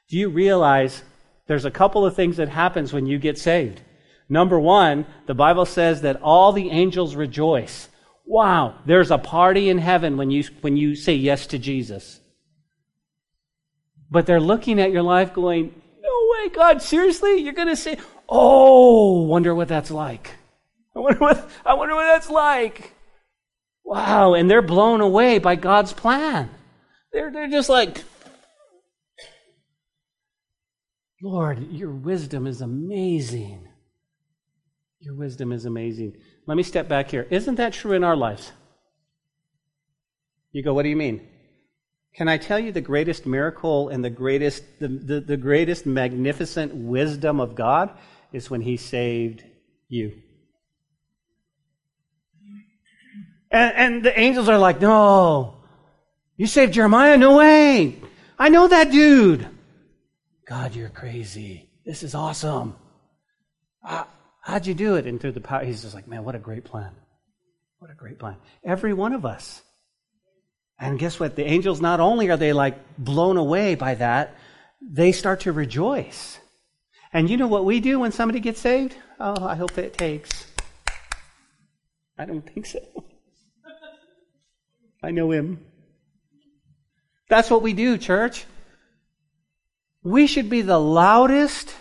[0.09, 1.03] Do you realize
[1.47, 3.81] there's a couple of things that happens when you get saved?
[4.29, 7.87] Number one, the Bible says that all the angels rejoice.
[8.25, 12.19] Wow, there's a party in heaven when you, when you say yes to Jesus.
[14.09, 17.37] But they're looking at your life going, no way, God, seriously?
[17.37, 17.97] You're going to say,
[18.29, 20.31] oh, wonder what that's like.
[20.95, 22.93] I wonder what, I wonder what that's like.
[23.83, 26.49] Wow, and they're blown away by God's plan.
[27.13, 28.03] They're, they're just like,
[31.21, 33.67] Lord, your wisdom is amazing.
[34.99, 36.13] Your wisdom is amazing.
[36.47, 37.27] Let me step back here.
[37.29, 38.51] Isn't that true in our lives?
[40.51, 41.27] You go, what do you mean?
[42.17, 46.73] Can I tell you the greatest miracle and the greatest, the, the, the greatest magnificent
[46.73, 47.91] wisdom of God
[48.33, 49.43] is when He saved
[49.87, 50.13] you.
[53.51, 55.57] And, and the angels are like, no,
[56.37, 57.17] you saved Jeremiah?
[57.17, 58.01] No way.
[58.39, 59.47] I know that dude.
[60.47, 61.69] God, you're crazy.
[61.85, 62.75] This is awesome.
[63.83, 64.05] Uh,
[64.41, 65.05] How'd you do it?
[65.05, 66.91] And through the power, he's just like, man, what a great plan.
[67.79, 68.37] What a great plan.
[68.63, 69.61] Every one of us.
[70.79, 71.35] And guess what?
[71.35, 74.35] The angels, not only are they like blown away by that,
[74.81, 76.39] they start to rejoice.
[77.13, 78.95] And you know what we do when somebody gets saved?
[79.19, 80.45] Oh, I hope it takes.
[82.17, 82.79] I don't think so.
[85.03, 85.65] I know him.
[87.29, 88.45] That's what we do, church.
[90.03, 91.73] We should be the loudest.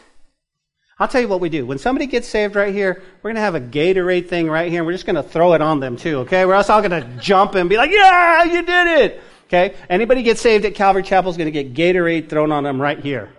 [0.98, 1.66] I'll tell you what we do.
[1.66, 4.80] When somebody gets saved right here, we're going to have a Gatorade thing right here,
[4.80, 6.46] and we're just going to throw it on them too, okay?
[6.46, 9.22] We're also all going to jump and be like, yeah, you did it!
[9.46, 9.76] Okay?
[9.90, 12.98] Anybody get saved at Calvary Chapel is going to get Gatorade thrown on them right
[12.98, 13.30] here.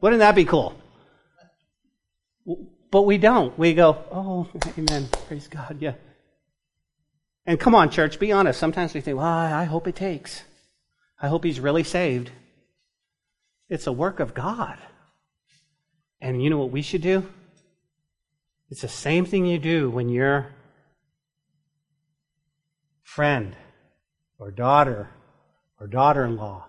[0.00, 0.74] Wouldn't that be cool?
[2.90, 3.56] But we don't.
[3.58, 5.08] We go, oh, amen.
[5.28, 5.76] Praise God.
[5.80, 5.94] Yeah.
[7.46, 8.58] And come on, church, be honest.
[8.58, 10.44] Sometimes we think, well, I hope it takes.
[11.20, 12.30] I hope he's really saved.
[13.68, 14.78] It's a work of God.
[16.20, 17.28] And you know what we should do?
[18.70, 20.54] It's the same thing you do when your
[23.02, 23.56] friend
[24.38, 25.10] or daughter
[25.80, 26.66] or daughter in law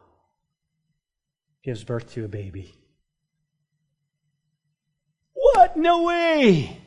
[1.63, 2.73] gives birth to a baby.
[5.33, 5.77] What?
[5.77, 6.81] No way!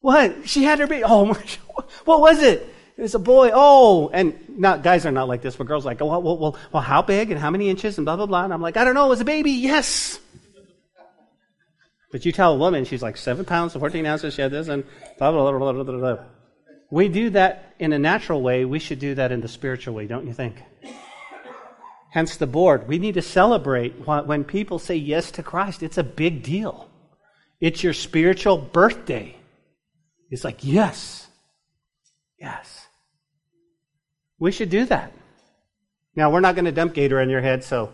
[0.00, 0.48] What?
[0.48, 1.04] She had her baby.
[1.04, 1.32] Oh,
[2.04, 2.74] what was it?
[2.96, 3.50] It was a boy.
[3.54, 6.38] Oh, and not guys are not like this, but girls are like, oh, well, well,
[6.38, 8.44] well, well, how big and how many inches and blah blah blah.
[8.44, 9.06] And I'm like, I don't know.
[9.06, 9.52] It was a baby.
[9.52, 10.18] Yes.
[12.10, 14.34] But you tell a woman she's like seven pounds and 14 ounces.
[14.34, 14.84] She had this and
[15.18, 16.24] blah blah blah blah blah blah.
[16.90, 18.64] We do that in a natural way.
[18.64, 20.62] We should do that in the spiritual way, don't you think?
[22.10, 22.88] Hence the board.
[22.88, 25.82] We need to celebrate when people say yes to Christ.
[25.82, 26.88] It's a big deal.
[27.60, 29.36] It's your spiritual birthday.
[30.30, 31.26] It's like, yes,
[32.40, 32.86] yes.
[34.38, 35.12] We should do that.
[36.14, 37.92] Now, we're not going to dump Gator on your head, so.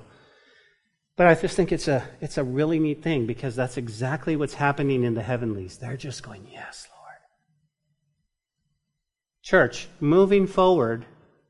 [1.17, 4.55] But I just think it's a, it's a really neat thing because that's exactly what's
[4.55, 5.79] happening in the heavenlies.
[5.79, 7.19] They're just going, yes, Lord.
[9.43, 11.07] Church, moving forward,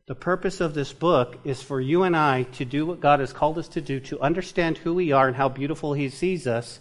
[0.07, 3.33] the purpose of this book is for you and I to do what God has
[3.33, 6.81] called us to do, to understand who we are and how beautiful He sees us,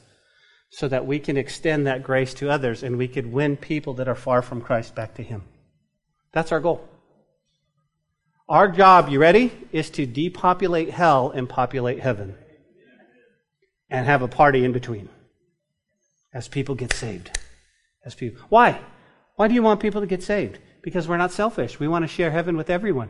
[0.69, 4.09] so that we can extend that grace to others and we could win people that
[4.09, 5.43] are far from Christ back to Him.
[6.33, 6.85] That's our goal.
[8.49, 12.35] Our job, you ready, is to depopulate hell and populate heaven.
[13.93, 15.07] And have a party in between
[16.33, 17.39] as people get saved.
[18.05, 18.43] As people.
[18.49, 18.81] Why?
[19.35, 20.59] Why do you want people to get saved?
[20.81, 21.79] Because we're not selfish.
[21.79, 23.09] We want to share heaven with everyone.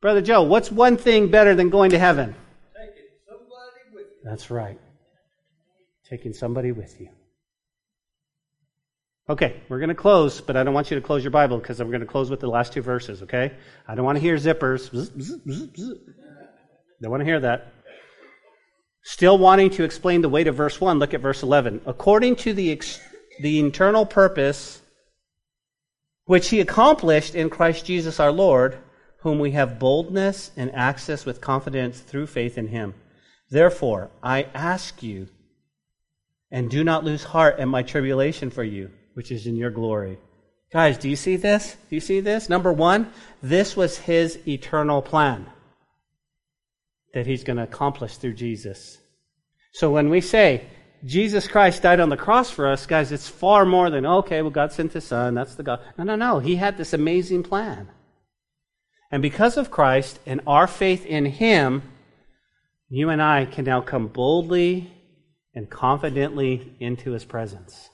[0.00, 2.34] Brother Joe, what's one thing better than going to heaven?
[2.74, 4.30] Taking somebody with you.
[4.30, 4.78] That's right
[6.08, 7.08] taking somebody with you.
[9.28, 11.80] Okay, we're going to close, but I don't want you to close your Bible because
[11.80, 13.52] I'm going to close with the last two verses, okay?
[13.88, 14.88] I don't want to hear zippers.
[17.02, 17.72] Don't want to hear that.
[19.08, 21.82] Still wanting to explain the weight of verse 1, look at verse 11.
[21.86, 22.98] According to the, ex-
[23.38, 24.82] the internal purpose
[26.24, 28.78] which he accomplished in Christ Jesus our Lord,
[29.18, 32.94] whom we have boldness and access with confidence through faith in him.
[33.48, 35.28] Therefore, I ask you,
[36.50, 40.18] and do not lose heart at my tribulation for you, which is in your glory.
[40.72, 41.76] Guys, do you see this?
[41.88, 42.48] Do you see this?
[42.48, 45.46] Number one, this was his eternal plan
[47.14, 48.98] that he's going to accomplish through Jesus.
[49.72, 50.66] So when we say
[51.04, 54.50] Jesus Christ died on the cross for us, guys, it's far more than, okay, well,
[54.50, 55.34] God sent his son.
[55.34, 55.80] That's the God.
[55.98, 56.38] No, no, no.
[56.38, 57.88] He had this amazing plan.
[59.10, 61.82] And because of Christ and our faith in him,
[62.88, 64.92] you and I can now come boldly
[65.54, 67.88] and confidently into his presence.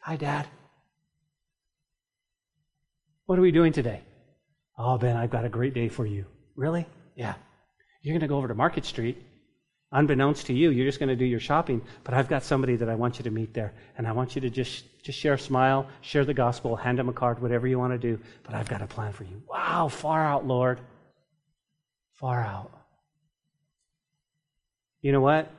[0.00, 0.46] Hi, Dad.
[3.26, 4.02] What are we doing today?
[4.78, 6.24] Oh, Ben, I've got a great day for you.
[6.56, 6.86] Really?
[7.16, 7.34] Yeah.
[8.02, 9.18] You're going to go over to Market Street.
[9.92, 12.88] Unbeknownst to you, you're just going to do your shopping, but I've got somebody that
[12.88, 13.72] I want you to meet there.
[13.98, 17.08] And I want you to just, just share a smile, share the gospel, hand them
[17.08, 18.20] a card, whatever you want to do.
[18.44, 19.42] But I've got a plan for you.
[19.48, 20.78] Wow, far out, Lord.
[22.14, 22.70] Far out.
[25.02, 25.50] You know what?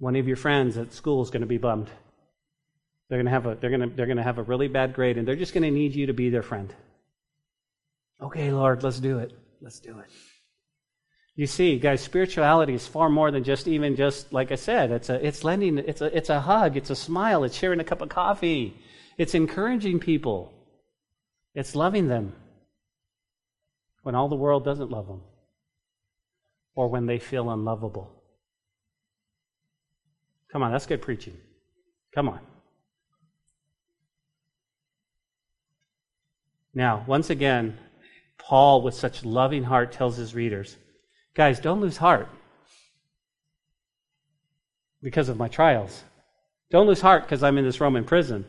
[0.00, 1.88] one of your friends at school is going to be bummed.
[3.08, 4.94] They're going to have a they're going to they're going to have a really bad
[4.94, 6.74] grade and they're just going to need you to be their friend.
[8.20, 9.32] Okay, Lord, let's do it.
[9.60, 10.06] Let's do it.
[11.36, 15.08] You see, guys, spirituality is far more than just even just like I said, it's
[15.08, 18.02] a it's lending it's a it's a hug, it's a smile, it's sharing a cup
[18.02, 18.76] of coffee.
[19.16, 20.52] It's encouraging people.
[21.54, 22.32] It's loving them
[24.02, 25.22] when all the world doesn't love them
[26.74, 28.10] or when they feel unlovable.
[30.52, 31.36] Come on, that's good preaching.
[32.14, 32.40] Come on.
[36.72, 37.76] Now, once again,
[38.38, 40.76] Paul, with such loving heart, tells his readers
[41.34, 42.28] guys, don't lose heart
[45.02, 46.04] because of my trials.
[46.70, 48.44] Don't lose heart because I'm in this Roman prison.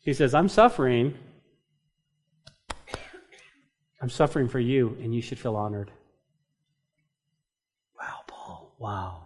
[0.00, 1.14] He says, I'm suffering.
[4.00, 5.90] I'm suffering for you, and you should feel honored.
[8.00, 8.74] Wow, Paul.
[8.78, 9.22] Wow.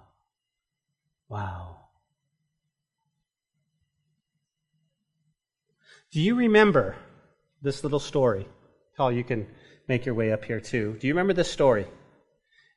[1.29, 1.77] Wow.
[6.11, 6.97] Do you remember
[7.63, 8.49] this little story?
[8.97, 9.47] Paul, you can
[9.87, 10.97] make your way up here too.
[10.99, 11.87] Do you remember this story?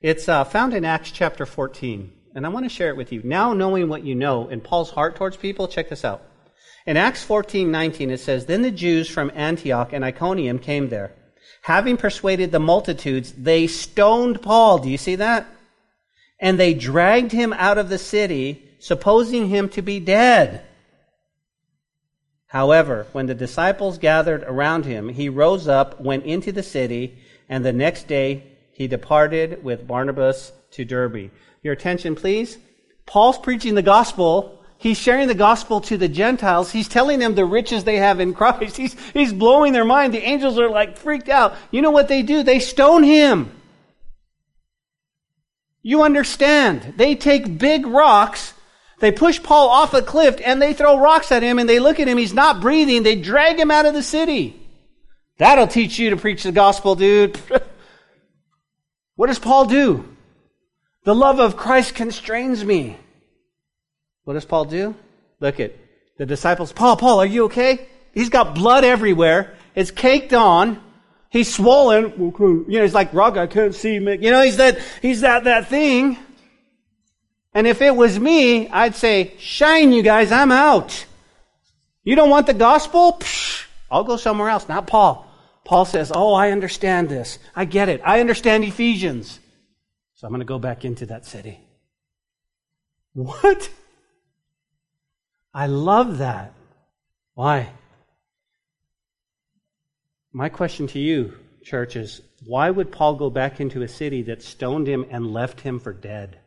[0.04, 3.22] It's uh, found in Acts chapter 14, and I want to share it with you.
[3.24, 6.22] Now, knowing what you know in Paul's heart towards people, check this out.
[6.86, 11.14] In Acts 14, 19, it says, Then the Jews from Antioch and Iconium came there.
[11.62, 14.80] Having persuaded the multitudes, they stoned Paul.
[14.80, 15.48] Do you see that?
[16.38, 20.66] And they dragged him out of the city, supposing him to be dead.
[22.48, 27.64] However, when the disciples gathered around him, he rose up, went into the city, and
[27.64, 31.32] the next day he departed with Barnabas to Derbe.
[31.62, 32.58] Your attention, please.
[33.06, 36.70] Paul's preaching the gospel He's sharing the gospel to the Gentiles.
[36.70, 38.76] He's telling them the riches they have in Christ.
[38.78, 40.14] He's, he's blowing their mind.
[40.14, 41.56] The angels are like freaked out.
[41.72, 42.44] You know what they do?
[42.44, 43.50] They stone him.
[45.82, 46.96] You understand.
[46.98, 48.54] They take big rocks.
[49.00, 52.02] They push Paul off a cliff and they throw rocks at him and they look
[52.02, 52.18] at him.
[52.18, 53.04] He's not breathing.
[53.04, 54.60] They drag him out of the city.
[55.38, 57.40] That'll teach you to preach the gospel, dude.
[59.16, 60.16] what does Paul do?
[61.04, 62.98] The love of Christ constrains me.
[64.24, 64.96] What does Paul do?
[65.40, 65.74] Look at
[66.18, 66.72] the disciples.
[66.72, 67.88] Paul, Paul, are you okay?
[68.14, 69.56] He's got blood everywhere.
[69.76, 70.82] It's caked on.
[71.30, 72.14] He's swollen.
[72.18, 73.96] You know, he's like, Rock, I can't see.
[73.96, 76.18] You know, he's that, he's that, that thing.
[77.54, 81.06] And if it was me, I'd say, shine, you guys, I'm out.
[82.04, 83.18] You don't want the gospel?
[83.20, 84.68] Psh, I'll go somewhere else.
[84.70, 85.23] Not Paul.
[85.66, 87.40] Paul says, oh, I understand this.
[87.56, 88.02] I get it.
[88.04, 89.40] I understand Ephesians.
[90.16, 91.60] So I'm going to go back into that city.
[93.14, 93.70] What?
[95.54, 96.54] I love that.
[97.34, 97.70] Why?
[100.34, 104.42] My question to you, church, is why would Paul go back into a city that
[104.42, 106.40] stoned him and left him for dead?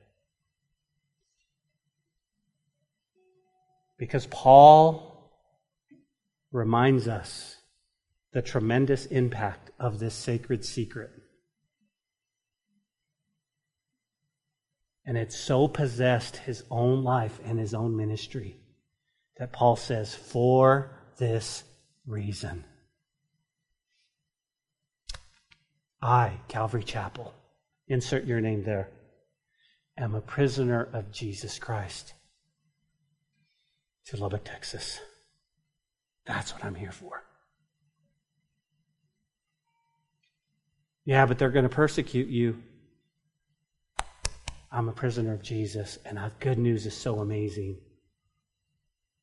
[3.97, 5.31] Because Paul
[6.53, 7.56] reminds us
[8.33, 11.11] the tremendous impact of this sacred secret.
[15.05, 18.57] And it so possessed his own life and his own ministry
[19.39, 21.65] that Paul says, for this
[22.07, 22.65] reason.
[26.03, 27.35] I, Calvary Chapel,
[27.89, 28.91] insert your name there,
[29.97, 32.15] am a prisoner of Jesus Christ
[34.07, 35.01] to Lubbock, Texas.
[36.27, 37.26] That's what I'm here for.
[41.07, 42.63] Yeah, but they're going to persecute you.
[44.71, 47.79] I'm a prisoner of Jesus, and the good news is so amazing.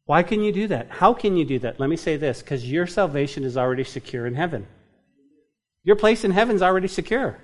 [0.06, 0.90] Why can you do that?
[0.90, 1.80] How can you do that?
[1.80, 4.66] Let me say this because your salvation is already secure in heaven.
[5.84, 7.38] Your place in heaven is already secure.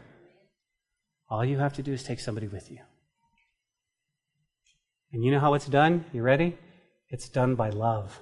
[1.29, 2.79] All you have to do is take somebody with you.
[5.11, 6.05] And you know how it's done?
[6.13, 6.57] You ready?
[7.09, 8.19] It's done by love.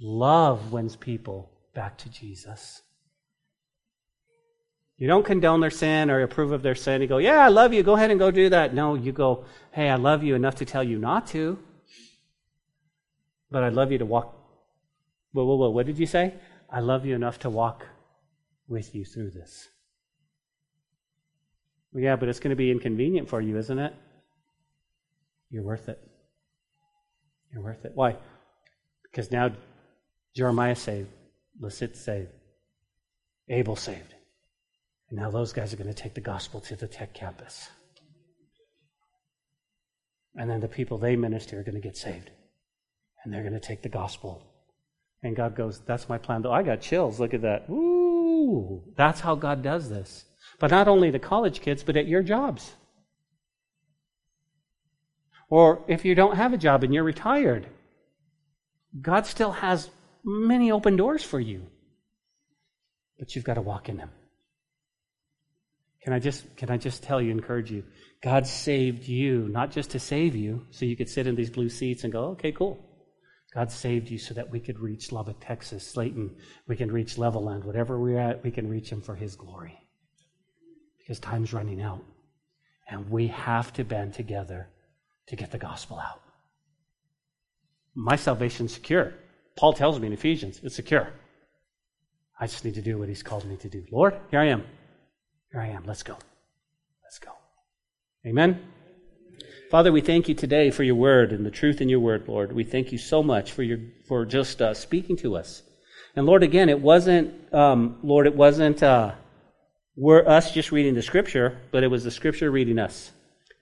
[0.00, 2.82] Love wins people back to Jesus.
[5.00, 7.00] You don't condone their sin or approve of their sin.
[7.00, 7.82] You go, Yeah, I love you.
[7.82, 8.74] Go ahead and go do that.
[8.74, 11.58] No, you go, Hey, I love you enough to tell you not to.
[13.50, 14.36] But I'd love you to walk.
[15.32, 15.70] Whoa, whoa, whoa.
[15.70, 16.34] What did you say?
[16.70, 17.86] I love you enough to walk
[18.68, 19.68] with you through this.
[21.92, 23.94] Well, yeah, but it's going to be inconvenient for you, isn't it?
[25.48, 25.98] You're worth it.
[27.50, 27.92] You're worth it.
[27.94, 28.16] Why?
[29.04, 29.50] Because now
[30.36, 31.08] Jeremiah saved,
[31.58, 32.28] Lassit saved,
[33.48, 34.14] Abel saved.
[35.10, 37.68] And now those guys are going to take the gospel to the tech campus.
[40.36, 42.30] And then the people they minister are going to get saved
[43.24, 44.46] and they're going to take the gospel.
[45.22, 46.42] And God goes, That's my plan.
[46.42, 47.20] Though I got chills.
[47.20, 47.68] Look at that.
[47.68, 50.24] Ooh, that's how God does this.
[50.58, 52.72] But not only the college kids, but at your jobs.
[55.50, 57.66] Or if you don't have a job and you're retired,
[59.00, 59.90] God still has
[60.24, 61.66] many open doors for you.
[63.18, 64.10] But you've got to walk in them.
[66.02, 67.84] Can I just can I just tell you, encourage you?
[68.22, 71.68] God saved you, not just to save you, so you could sit in these blue
[71.68, 72.78] seats and go, okay, cool.
[73.54, 76.30] God saved you so that we could reach Lubbock, Texas, Slaton.
[76.68, 77.64] We can reach Levelland.
[77.64, 79.76] Whatever we're at, we can reach Him for His glory.
[80.98, 82.04] Because time's running out.
[82.88, 84.68] And we have to band together
[85.26, 86.20] to get the gospel out.
[87.94, 89.14] My salvation's secure.
[89.56, 91.08] Paul tells me in Ephesians, it's secure.
[92.38, 93.84] I just need to do what He's called me to do.
[93.90, 94.64] Lord, here I am.
[95.52, 95.82] Here I am.
[95.84, 96.16] Let's go.
[97.02, 97.32] Let's go.
[98.24, 98.60] Amen.
[99.68, 102.52] Father, we thank you today for your word and the truth in your word, Lord.
[102.52, 105.62] We thank you so much for your for just uh, speaking to us.
[106.14, 109.12] And Lord, again, it wasn't, um, Lord, it wasn't uh,
[109.96, 113.10] we're us just reading the scripture, but it was the scripture reading us.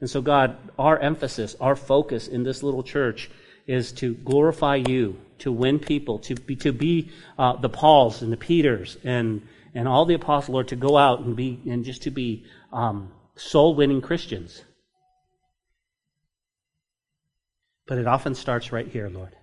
[0.01, 3.31] And so, God, our emphasis, our focus in this little church
[3.67, 8.31] is to glorify you, to win people, to be, to be uh, the Pauls and
[8.31, 9.43] the Peters and,
[9.75, 13.13] and all the apostles, Lord, to go out and be, and just to be um,
[13.37, 14.65] soul winning Christians.
[17.87, 19.35] But it often starts right here, Lord.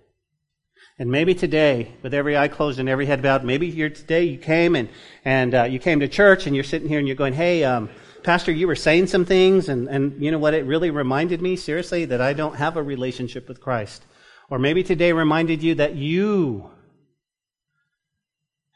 [0.98, 4.38] And maybe today, with every eye closed and every head bowed, maybe here today you
[4.38, 4.88] came and,
[5.24, 7.90] and uh, you came to church and you're sitting here and you're going, hey, um,
[8.22, 10.54] Pastor, you were saying some things, and, and you know what?
[10.54, 14.04] It really reminded me, seriously, that I don't have a relationship with Christ.
[14.50, 16.70] Or maybe today reminded you that you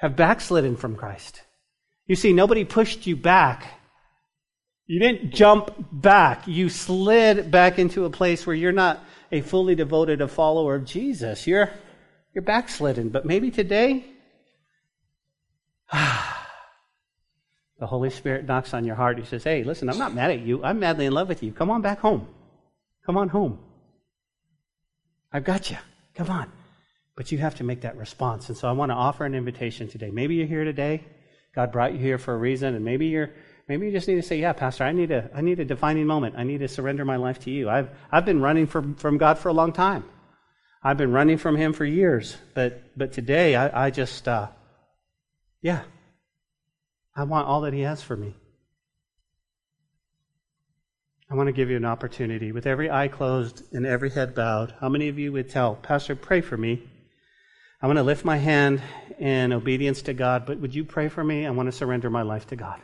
[0.00, 1.42] have backslidden from Christ.
[2.06, 3.66] You see, nobody pushed you back.
[4.86, 6.48] You didn't jump back.
[6.48, 10.86] You slid back into a place where you're not a fully devoted a follower of
[10.86, 11.46] Jesus.
[11.46, 11.70] You're
[12.34, 14.06] you're backslidden, but maybe today,
[15.92, 15.98] the
[17.82, 19.18] Holy Spirit knocks on your heart.
[19.18, 20.64] He says, Hey, listen, I'm not mad at you.
[20.64, 21.52] I'm madly in love with you.
[21.52, 22.26] Come on back home.
[23.04, 23.58] Come on home.
[25.30, 25.76] I've got you.
[26.14, 26.50] Come on.
[27.16, 28.48] But you have to make that response.
[28.48, 30.10] And so I want to offer an invitation today.
[30.10, 31.04] Maybe you're here today.
[31.54, 33.30] God brought you here for a reason, and maybe you're
[33.68, 36.06] maybe you just need to say, Yeah, Pastor, I need a I need a defining
[36.06, 36.36] moment.
[36.38, 37.68] I need to surrender my life to you.
[37.68, 40.04] I've I've been running from, from God for a long time.
[40.82, 44.48] I've been running from him for years, but but today I, I just uh,
[45.60, 45.82] yeah,
[47.14, 48.36] I want all that he has for me.
[51.30, 54.74] I want to give you an opportunity with every eye closed and every head bowed.
[54.80, 56.89] How many of you would tell, Pastor, pray for me?
[57.82, 58.82] I want to lift my hand
[59.18, 61.46] in obedience to God, but would you pray for me?
[61.46, 62.80] I want to surrender my life to God.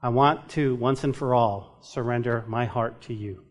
[0.00, 3.42] I want to, once and for all, surrender my heart to you.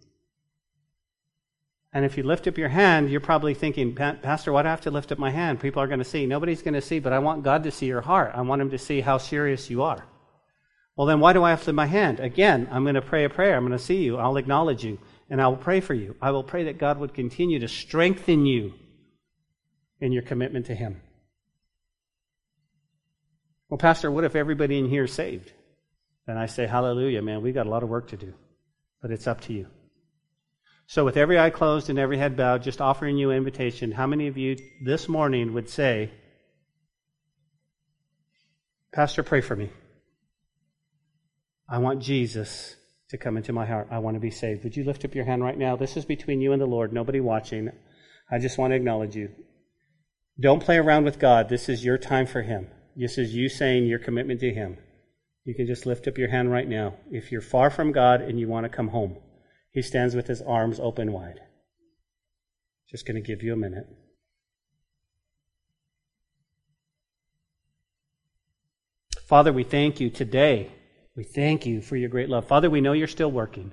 [1.91, 4.81] And if you lift up your hand, you're probably thinking, Pastor, why do I have
[4.81, 5.59] to lift up my hand?
[5.59, 6.25] People are going to see.
[6.25, 8.31] Nobody's going to see, but I want God to see your heart.
[8.33, 10.05] I want Him to see how serious you are.
[10.95, 12.21] Well, then why do I have to lift my hand?
[12.21, 13.57] Again, I'm going to pray a prayer.
[13.57, 14.17] I'm going to see you.
[14.17, 14.99] I'll acknowledge you,
[15.29, 16.15] and I will pray for you.
[16.21, 18.73] I will pray that God would continue to strengthen you
[19.99, 21.01] in your commitment to Him.
[23.69, 25.51] Well, Pastor, what if everybody in here is saved?
[26.25, 28.33] Then I say, Hallelujah, man, we got a lot of work to do.
[29.01, 29.67] But it's up to you.
[30.87, 34.07] So, with every eye closed and every head bowed, just offering you an invitation, how
[34.07, 36.11] many of you this morning would say,
[38.93, 39.69] Pastor, pray for me?
[41.69, 42.75] I want Jesus
[43.09, 43.89] to come into my heart.
[43.91, 44.63] I want to be saved.
[44.63, 45.75] Would you lift up your hand right now?
[45.75, 47.69] This is between you and the Lord, nobody watching.
[48.31, 49.29] I just want to acknowledge you.
[50.39, 51.49] Don't play around with God.
[51.49, 52.67] This is your time for Him.
[52.95, 54.77] This is you saying your commitment to Him.
[55.45, 56.95] You can just lift up your hand right now.
[57.09, 59.17] If you're far from God and you want to come home.
[59.71, 61.39] He stands with his arms open wide.
[62.89, 63.87] Just going to give you a minute.
[69.27, 70.71] Father, we thank you today.
[71.15, 72.47] We thank you for your great love.
[72.47, 73.71] Father, we know you're still working.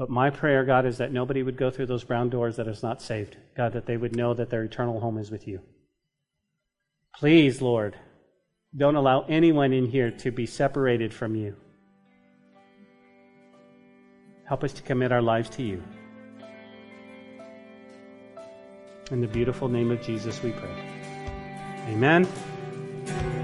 [0.00, 2.82] But my prayer, God, is that nobody would go through those brown doors that is
[2.82, 3.36] not saved.
[3.54, 5.60] God, that they would know that their eternal home is with you.
[7.14, 7.94] Please, Lord,
[8.74, 11.54] don't allow anyone in here to be separated from you.
[14.46, 15.82] Help us to commit our lives to you.
[19.10, 20.82] In the beautiful name of Jesus, we pray.
[21.88, 22.26] Amen.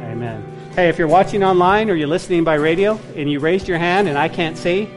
[0.05, 0.71] Amen.
[0.75, 4.09] Hey, if you're watching online or you're listening by radio and you raised your hand
[4.09, 4.89] and I can't see,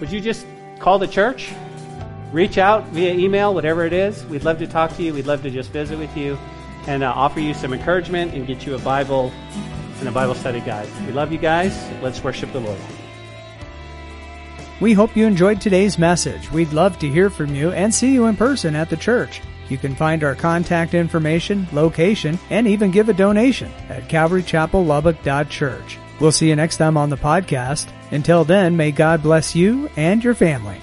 [0.00, 0.44] would you just
[0.78, 1.52] call the church?
[2.32, 4.24] Reach out via email, whatever it is.
[4.26, 5.14] We'd love to talk to you.
[5.14, 6.38] We'd love to just visit with you
[6.86, 9.32] and uh, offer you some encouragement and get you a Bible
[10.00, 10.88] and a Bible study guide.
[11.06, 11.74] We love you guys.
[12.02, 12.78] Let's worship the Lord.
[14.80, 16.52] We hope you enjoyed today's message.
[16.52, 19.40] We'd love to hear from you and see you in person at the church.
[19.68, 25.98] You can find our contact information, location, and even give a donation at calvarychapellubbock.church.
[26.20, 27.90] We'll see you next time on the podcast.
[28.10, 30.80] Until then, may God bless you and your family.